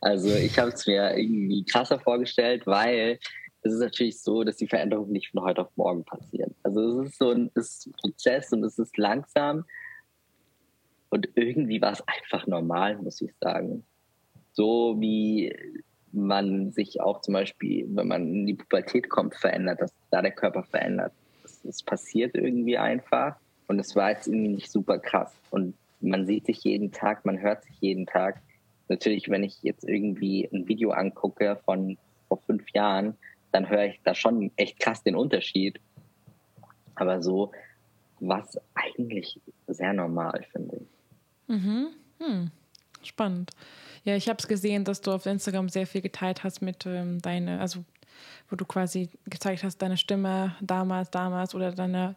[0.00, 3.20] Also ich habe es mir irgendwie krasser vorgestellt, weil
[3.62, 6.52] es ist natürlich so, dass die Veränderungen nicht von heute auf morgen passieren.
[6.64, 9.64] Also es ist so ein, ist ein Prozess und es ist langsam.
[11.10, 13.84] Und irgendwie war es einfach normal, muss ich sagen.
[14.52, 15.54] So wie
[16.12, 20.32] man sich auch zum Beispiel, wenn man in die Pubertät kommt, verändert, dass da der
[20.32, 21.12] Körper verändert.
[21.64, 23.36] Es passiert irgendwie einfach.
[23.68, 25.32] Und es war jetzt irgendwie nicht super krass.
[25.50, 28.40] Und man sieht sich jeden Tag, man hört sich jeden Tag.
[28.88, 31.98] Natürlich, wenn ich jetzt irgendwie ein Video angucke von
[32.28, 33.16] vor fünf Jahren,
[33.52, 35.80] dann höre ich da schon echt krass den Unterschied.
[36.94, 37.52] Aber so
[38.20, 40.97] war es eigentlich sehr normal, finde ich.
[41.48, 41.88] Mhm.
[42.18, 42.50] Hm.
[43.02, 43.50] Spannend.
[44.04, 47.20] Ja, ich habe es gesehen, dass du auf Instagram sehr viel geteilt hast mit ähm,
[47.20, 47.84] deine, also
[48.48, 52.16] wo du quasi gezeigt hast, deine Stimme damals, damals oder deine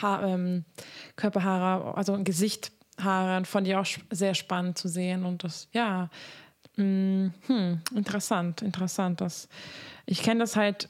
[0.00, 0.64] ha ähm,
[1.16, 6.10] Körperhaare, also ein Gesicht Haaren fand ich auch sehr spannend zu sehen und das, ja,
[6.76, 9.20] mh, mm, hm, interessant, interessant.
[9.20, 9.48] Das,
[10.06, 10.88] ich kenne das halt,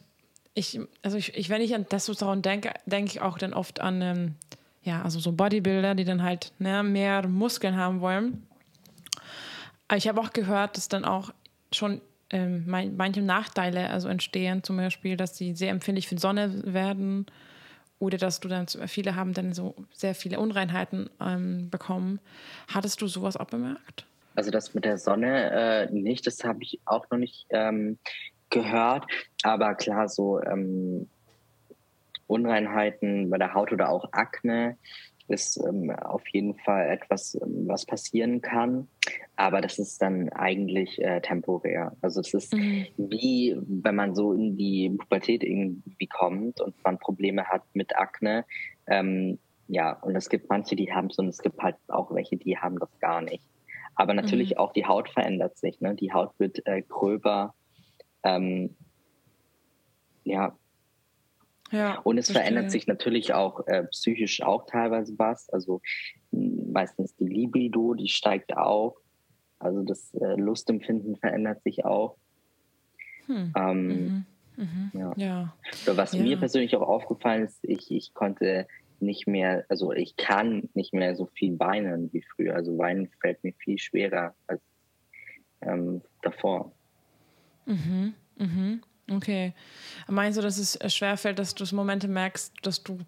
[0.54, 4.02] ich, also ich, ich, wenn ich an Testosteron denke, denke ich auch dann oft an,
[4.02, 4.34] ähm,
[4.82, 8.46] ja, also so Bodybuilder, die dann halt ne, mehr Muskeln haben wollen.
[9.88, 11.32] Aber ich habe auch gehört, dass dann auch
[11.72, 16.62] schon ähm, manche Nachteile also entstehen, zum Beispiel, dass sie sehr empfindlich für die Sonne
[16.72, 17.26] werden
[17.98, 22.20] oder dass du dann, viele haben dann so sehr viele Unreinheiten ähm, bekommen.
[22.68, 24.06] Hattest du sowas auch bemerkt?
[24.34, 27.98] Also das mit der Sonne äh, nicht, das habe ich auch noch nicht ähm,
[28.50, 29.04] gehört.
[29.42, 31.08] Aber klar, so ähm,
[32.32, 34.76] Unreinheiten bei der Haut oder auch Akne
[35.28, 38.88] ist ähm, auf jeden Fall etwas, ähm, was passieren kann.
[39.36, 41.96] Aber das ist dann eigentlich äh, temporär.
[42.00, 42.86] Also es ist mhm.
[42.96, 48.44] wie, wenn man so in die Pubertät irgendwie kommt und man Probleme hat mit Akne.
[48.86, 52.36] Ähm, ja, und es gibt manche, die haben es und es gibt halt auch welche,
[52.36, 53.44] die haben das gar nicht.
[53.94, 54.56] Aber natürlich mhm.
[54.58, 55.80] auch die Haut verändert sich.
[55.80, 55.94] Ne?
[55.94, 57.54] Die Haut wird äh, gröber.
[58.24, 58.76] Ähm,
[60.24, 60.56] ja,
[61.72, 62.42] ja, und es verstehe.
[62.42, 65.48] verändert sich natürlich auch äh, psychisch auch teilweise was.
[65.50, 65.80] Also
[66.30, 68.96] meistens die Libido, die steigt auch.
[69.58, 72.16] Also das äh, Lustempfinden verändert sich auch.
[73.26, 73.52] Hm.
[73.56, 74.26] Ähm, mhm.
[74.56, 74.90] Mhm.
[74.94, 75.12] Ja.
[75.16, 75.56] ja.
[75.86, 76.22] Was ja.
[76.22, 78.66] mir persönlich auch aufgefallen ist, ich, ich konnte
[79.00, 82.54] nicht mehr, also ich kann nicht mehr so viel weinen wie früher.
[82.54, 84.60] Also weinen fällt mir viel schwerer als
[85.60, 86.72] ähm, davor.
[87.66, 88.14] Mhm.
[88.36, 88.82] Mhm.
[89.10, 89.52] Okay.
[90.08, 92.98] Meinst du, dass es schwerfällt, dass du Momente merkst, dass du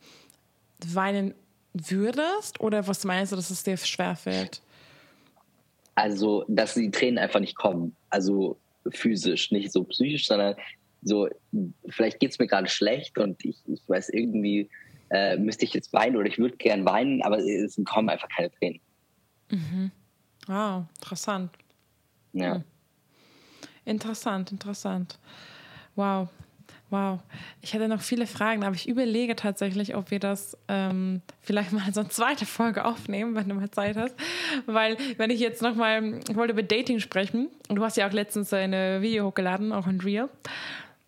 [0.87, 1.35] weinen
[1.73, 2.61] würdest?
[2.61, 4.61] Oder was meinst du, dass es dir schwerfällt?
[5.95, 7.95] Also, dass die Tränen einfach nicht kommen.
[8.11, 8.59] Also
[8.91, 10.57] physisch, nicht so psychisch, sondern
[11.03, 11.29] so,
[11.89, 14.71] vielleicht geht es mir gerade schlecht und ich, ich weiß irgendwie,
[15.11, 18.51] äh, müsste ich jetzt weinen oder ich würde gern weinen, aber es kommen einfach keine
[18.51, 18.81] Tränen.
[19.51, 19.91] Mhm.
[20.47, 21.53] Wow, interessant.
[22.33, 22.57] Ja.
[22.57, 22.65] Hm.
[23.85, 25.19] Interessant, interessant.
[25.97, 26.29] Wow,
[26.91, 27.21] wow.
[27.61, 31.93] Ich hätte noch viele Fragen, aber ich überlege tatsächlich, ob wir das ähm, vielleicht mal
[31.93, 34.15] so eine zweite Folge aufnehmen, wenn du mal Zeit hast.
[34.67, 38.09] Weil, wenn ich jetzt noch mal, ich wollte über Dating sprechen und du hast ja
[38.09, 38.73] auch letztens ein
[39.03, 40.29] Video hochgeladen, auch in Real.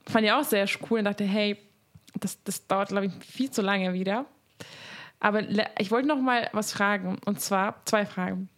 [0.06, 1.58] Fand ich auch sehr cool und dachte, hey,
[2.20, 4.26] das, das dauert, glaube ich, viel zu lange wieder.
[5.20, 5.42] Aber
[5.78, 8.48] ich wollte noch mal was fragen und zwar zwei Fragen.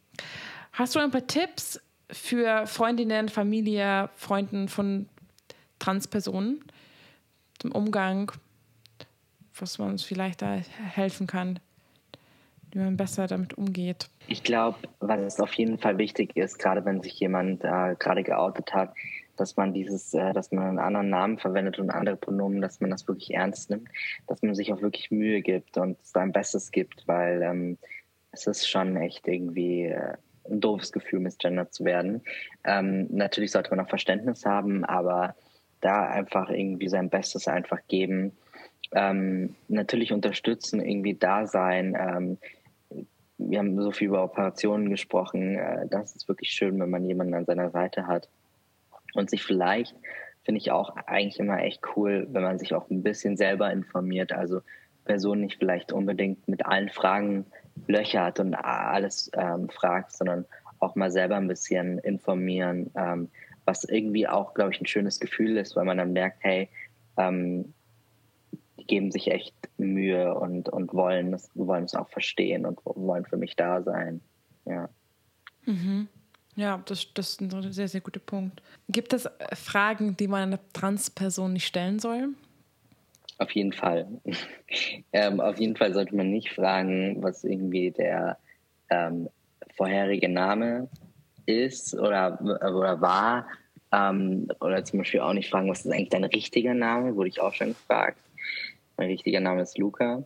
[0.73, 5.09] Hast du ein paar Tipps für Freundinnen, Familie, Freunden von
[5.79, 6.65] Transpersonen
[7.59, 8.33] zum Umgang,
[9.59, 11.59] was man uns vielleicht da helfen kann,
[12.71, 14.09] wie man besser damit umgeht?
[14.29, 18.75] Ich glaube, was auf jeden Fall wichtig ist, gerade wenn sich jemand äh, gerade geoutet
[18.75, 18.95] hat,
[19.37, 22.91] dass man dieses, äh, dass man einen anderen Namen verwendet und andere Pronomen, dass man
[22.91, 23.89] das wirklich ernst nimmt,
[24.27, 27.79] dass man sich auch wirklich Mühe gibt und sein Bestes gibt, weil ähm,
[28.33, 30.15] es ist schon echt irgendwie äh,
[30.51, 32.23] ein doofes Gefühl, misgendert zu werden.
[32.65, 35.35] Ähm, natürlich sollte man auch Verständnis haben, aber
[35.81, 38.33] da einfach irgendwie sein Bestes einfach geben.
[38.93, 41.97] Ähm, natürlich unterstützen, irgendwie da sein.
[41.99, 42.39] Ähm,
[43.39, 45.57] wir haben so viel über Operationen gesprochen.
[45.57, 48.29] Äh, das ist wirklich schön, wenn man jemanden an seiner Seite hat.
[49.15, 49.95] Und sich vielleicht,
[50.45, 54.33] finde ich auch eigentlich immer echt cool, wenn man sich auch ein bisschen selber informiert.
[54.33, 54.61] Also
[55.05, 57.47] Personen nicht vielleicht unbedingt mit allen Fragen
[57.87, 60.45] löchert und alles ähm, fragt, sondern
[60.81, 63.29] auch mal selber ein bisschen informieren, ähm,
[63.69, 66.71] was irgendwie auch, glaube ich, ein schönes Gefühl ist, weil man dann merkt, hey,
[67.19, 67.75] ähm,
[68.79, 73.27] die geben sich echt Mühe und, und wollen, es, wollen es auch verstehen und wollen
[73.27, 74.23] für mich da sein.
[74.65, 74.89] Ja.
[75.67, 76.09] Mhm.
[76.57, 78.63] Ja, das, das ist ein sehr, sehr guter Punkt.
[78.89, 82.31] Gibt es Fragen, die man einer Transperson nicht stellen soll?
[83.37, 84.09] Auf jeden Fall.
[85.13, 88.39] ähm, auf jeden Fall sollte man nicht fragen, was irgendwie der
[88.89, 89.29] ähm,
[89.77, 90.89] vorherige Name
[91.49, 93.49] ist oder, oder war.
[93.91, 97.41] Ähm, oder zum Beispiel auch nicht fragen, was ist eigentlich dein richtiger Name, wurde ich
[97.41, 98.19] auch schon gefragt.
[98.99, 100.23] Mein richtiger Name ist Luca.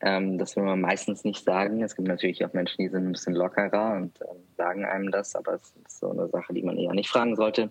[0.00, 1.82] Ähm, das will man meistens nicht sagen.
[1.82, 5.36] Es gibt natürlich auch Menschen, die sind ein bisschen lockerer und ähm, sagen einem das,
[5.36, 7.70] aber es ist so eine Sache, die man eher nicht fragen sollte.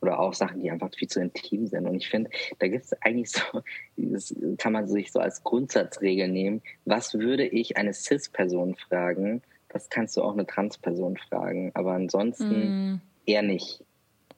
[0.00, 1.86] Oder auch Sachen, die einfach viel zu intim sind.
[1.86, 3.62] Und ich finde, da gibt es eigentlich so,
[3.96, 6.62] das kann man sich so als Grundsatzregel nehmen.
[6.84, 9.42] Was würde ich eine Cis-Person fragen?
[9.68, 11.70] Das kannst du auch eine Trans-Person fragen.
[11.74, 13.00] Aber ansonsten mm.
[13.26, 13.84] eher nicht.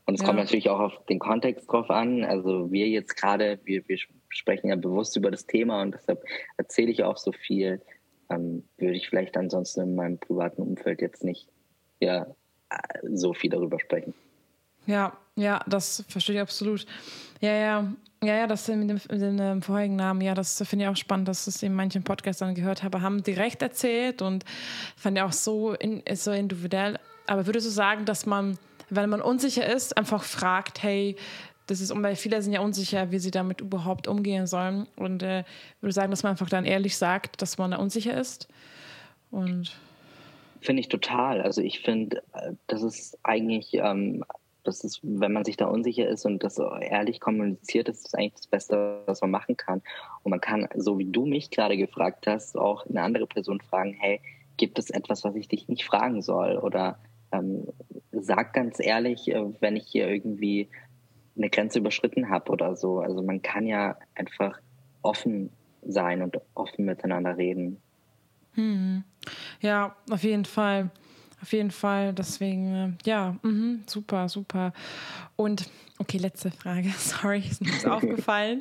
[0.07, 0.27] Und es ja.
[0.27, 2.25] kommt natürlich auch auf den Kontext drauf an.
[2.25, 6.25] Also wir jetzt gerade, wir, wir sprechen ja bewusst über das Thema und deshalb
[6.57, 7.81] erzähle ich auch so viel.
[8.29, 11.49] Ähm, würde ich vielleicht ansonsten in meinem privaten Umfeld jetzt nicht
[12.01, 12.27] ja,
[13.13, 14.15] so viel darüber sprechen.
[14.87, 16.87] Ja, ja, das verstehe ich absolut.
[17.41, 17.93] Ja, ja,
[18.23, 20.97] ja, ja, das mit dem, mit dem ähm, vorherigen Namen, ja, das finde ich auch
[20.97, 24.45] spannend, dass ich es in manchen Podcastern gehört habe, haben direkt erzählt und
[24.97, 26.99] fand ja auch so, in, so individuell.
[27.27, 28.59] Aber würdest du sagen, dass man,
[28.91, 31.17] wenn man unsicher ist, einfach fragt, hey,
[31.67, 34.87] das ist, weil viele sind ja unsicher, wie sie damit überhaupt umgehen sollen.
[34.97, 35.45] Und äh,
[35.81, 38.49] würde sagen, dass man einfach dann ehrlich sagt, dass man da unsicher ist.
[39.31, 39.79] Und
[40.61, 41.41] finde ich total.
[41.41, 44.25] Also ich finde, äh, das ist eigentlich ähm,
[44.71, 48.35] das ist, wenn man sich da unsicher ist und das ehrlich kommuniziert, ist das eigentlich
[48.35, 49.83] das Beste, was man machen kann.
[50.23, 53.95] Und man kann, so wie du mich gerade gefragt hast, auch eine andere Person fragen,
[53.95, 54.21] hey,
[54.57, 56.57] gibt es etwas, was ich dich nicht fragen soll?
[56.57, 56.99] Oder
[57.33, 57.67] ähm,
[58.13, 60.69] sag ganz ehrlich, äh, wenn ich hier irgendwie
[61.37, 63.01] eine Grenze überschritten habe oder so.
[63.01, 64.59] Also man kann ja einfach
[65.03, 65.51] offen
[65.83, 67.81] sein und offen miteinander reden.
[68.55, 69.05] Hm.
[69.61, 70.91] Ja, auf jeden Fall.
[71.43, 72.13] Auf jeden Fall.
[72.13, 74.73] Deswegen, äh, ja, mh, super, super.
[75.37, 75.69] Und
[75.99, 76.91] okay, letzte Frage.
[76.99, 78.61] Sorry, ist mir aufgefallen.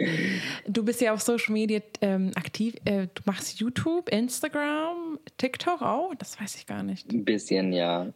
[0.68, 2.76] Du bist ja auf Social Media ähm, aktiv.
[2.86, 6.14] Äh, du machst YouTube, Instagram, TikTok auch?
[6.16, 7.12] Das weiß ich gar nicht.
[7.12, 8.08] Ein bisschen, ja.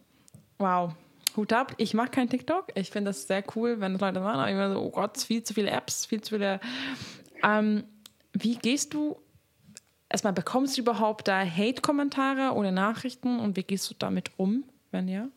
[0.59, 0.93] Wow.
[1.35, 1.73] Hut ab.
[1.77, 2.67] Ich mache kein TikTok.
[2.75, 4.39] Ich finde das sehr cool, wenn Leute machen.
[4.39, 6.59] Aber ich immer so, oh Gott, viel zu viele Apps, viel zu viele.
[7.43, 7.83] Ähm,
[8.33, 9.17] wie gehst du
[10.13, 15.09] erstmal bekommst du überhaupt da Hate-Kommentare oder Nachrichten und wie gehst du damit um, wenn
[15.09, 15.27] ja?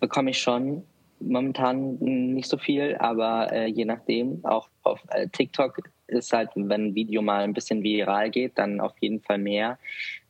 [0.00, 0.82] Bekomme ich schon.
[1.20, 4.44] Momentan nicht so viel, aber äh, je nachdem.
[4.44, 8.80] Auch auf äh, TikTok ist halt, wenn ein Video mal ein bisschen viral geht, dann
[8.80, 9.78] auf jeden Fall mehr.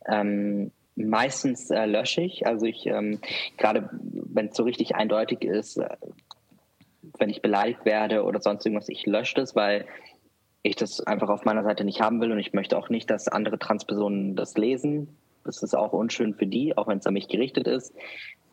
[0.07, 2.45] Ähm, meistens äh, lösche ich.
[2.47, 3.19] Also ich, ähm,
[3.57, 5.95] gerade wenn es so richtig eindeutig ist, äh,
[7.17, 9.85] wenn ich beleidigt werde oder sonst irgendwas, ich lösche das, weil
[10.61, 13.27] ich das einfach auf meiner Seite nicht haben will und ich möchte auch nicht, dass
[13.27, 15.15] andere Transpersonen das lesen.
[15.45, 17.93] Das ist auch unschön für die, auch wenn es an mich gerichtet ist.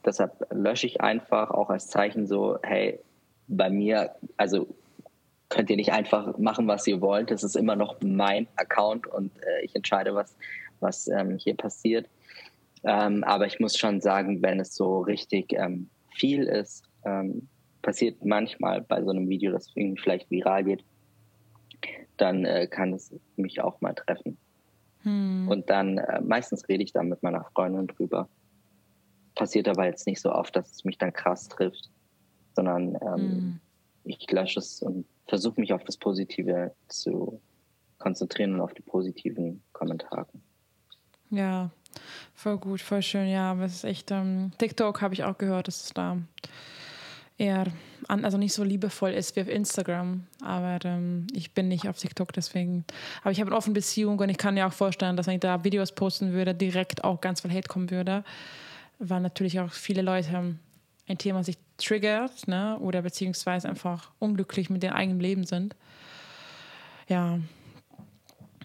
[0.05, 3.01] Deshalb lösche ich einfach auch als Zeichen so, hey,
[3.49, 4.69] bei mir, also
[5.49, 7.31] könnt ihr nicht einfach machen, was ihr wollt.
[7.31, 10.37] Das ist immer noch mein Account und äh, ich entscheide, was,
[10.81, 12.09] was ähm, hier passiert.
[12.85, 17.49] Ähm, aber ich muss schon sagen, wenn es so richtig ähm, viel ist, ähm,
[17.83, 20.85] passiert manchmal bei so einem Video, das irgendwie vielleicht viral geht,
[22.17, 24.39] dann äh, kann es mich auch mal treffen.
[25.03, 25.49] Hm.
[25.49, 28.29] Und dann äh, meistens rede ich dann mit meiner Freundin drüber.
[29.35, 31.91] Passiert aber jetzt nicht so oft, dass es mich dann krass trifft,
[32.55, 33.61] sondern ähm, hm.
[34.05, 37.41] ich lösche es und versuche mich auf das Positive zu
[37.99, 40.27] konzentrieren und auf die positiven Kommentare.
[41.31, 41.71] Ja,
[42.35, 43.29] voll gut, voll schön.
[43.29, 46.19] Ja, aber es ist echt, ähm, TikTok habe ich auch gehört, dass es da
[47.39, 47.67] eher,
[48.09, 50.27] an, also nicht so liebevoll ist wie auf Instagram.
[50.43, 52.85] Aber ähm, ich bin nicht auf TikTok, deswegen.
[53.23, 55.41] Aber ich habe eine offene Beziehung und ich kann mir auch vorstellen, dass wenn ich
[55.41, 58.25] da Videos posten würde, direkt auch ganz viel Hate kommen würde.
[58.99, 60.57] Weil natürlich auch viele Leute
[61.09, 62.79] ein Thema sich triggert, ne?
[62.81, 65.77] Oder beziehungsweise einfach unglücklich mit dem eigenen Leben sind.
[67.09, 67.39] Ja.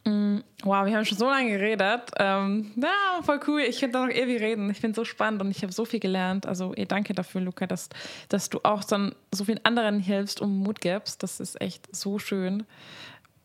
[0.03, 2.11] Mm, wow, wir haben schon so lange geredet.
[2.17, 3.61] Ähm, ja, voll cool.
[3.61, 4.69] Ich könnte da noch ewig reden.
[4.71, 6.45] Ich es so spannend und ich habe so viel gelernt.
[6.45, 7.89] Also, eh, danke dafür, Luca, dass,
[8.29, 11.21] dass du auch dann so vielen anderen hilfst und Mut gibst.
[11.21, 12.65] Das ist echt so schön.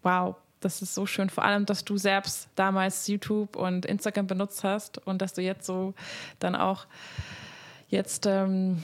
[0.03, 1.29] Wow, das ist so schön.
[1.29, 5.67] Vor allem, dass du selbst damals YouTube und Instagram benutzt hast und dass du jetzt
[5.67, 5.93] so
[6.39, 6.87] dann auch
[7.89, 8.83] jetzt ähm,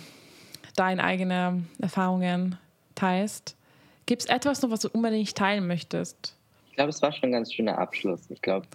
[0.77, 2.59] deine eigenen Erfahrungen
[2.95, 3.57] teilst.
[4.05, 6.37] Gibt es etwas noch, was du unbedingt teilen möchtest?
[6.73, 8.31] Ich glaube, es war schon ein ganz schöner Abschluss.
[8.31, 8.67] Ich glaube,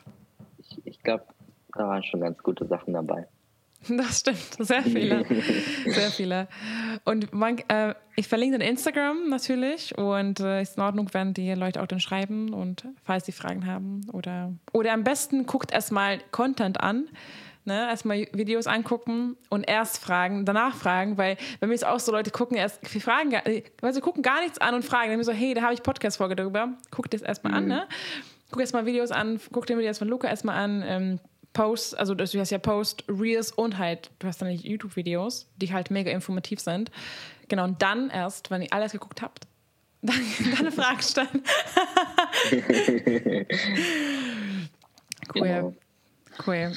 [0.59, 1.25] ich, ich glaube,
[1.73, 3.27] da waren schon ganz gute Sachen dabei.
[3.89, 5.25] Das stimmt, sehr viele.
[5.85, 6.47] sehr viele.
[7.05, 11.51] Und man, äh, ich verlinke den Instagram natürlich und äh, ist in Ordnung, wenn die
[11.53, 14.01] Leute auch dann schreiben und falls sie Fragen haben.
[14.11, 17.07] Oder, oder am besten guckt erstmal Content an
[17.67, 17.87] Ne?
[17.89, 22.31] Erstmal Videos angucken und erst fragen, danach fragen, weil bei mir ist auch so, Leute
[22.31, 23.33] gucken erst, fragen,
[23.81, 25.11] weil sie gucken gar nichts an und fragen.
[25.11, 26.69] Dann so, hey, da habe ich Podcast-Folge darüber.
[26.91, 27.57] Guck das erstmal mhm.
[27.57, 27.87] an, ne?
[28.51, 30.81] Guck erstmal Videos an, guck dir Videos von Luca erstmal an.
[30.87, 31.19] Ähm,
[31.51, 35.91] Posts, also du hast ja Post, Reels und halt, du hast dann YouTube-Videos, die halt
[35.91, 36.89] mega informativ sind.
[37.49, 39.45] Genau, und dann erst, wenn ihr alles geguckt habt,
[40.01, 41.43] dann, dann eine Frage stellen.
[45.35, 45.41] cool.
[45.41, 45.73] Genau.
[46.45, 46.71] Cool.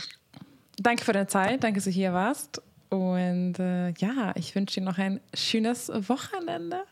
[0.82, 2.62] Danke für deine Zeit, danke, dass du hier warst.
[2.88, 6.84] Und äh, ja, ich wünsche dir noch ein schönes Wochenende.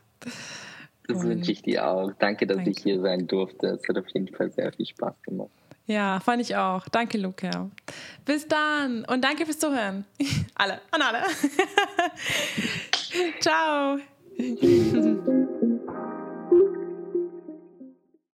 [1.07, 2.13] Das wünsche ich dir auch.
[2.19, 2.71] Danke, dass danke.
[2.71, 3.69] ich hier sein durfte.
[3.69, 5.49] Es hat auf jeden Fall sehr viel Spaß gemacht.
[5.87, 6.87] Ja, fand ich auch.
[6.91, 7.71] Danke, Luca.
[8.27, 10.05] Bis dann und danke fürs Zuhören.
[10.55, 11.23] Alle, an alle.
[13.41, 13.99] Ciao.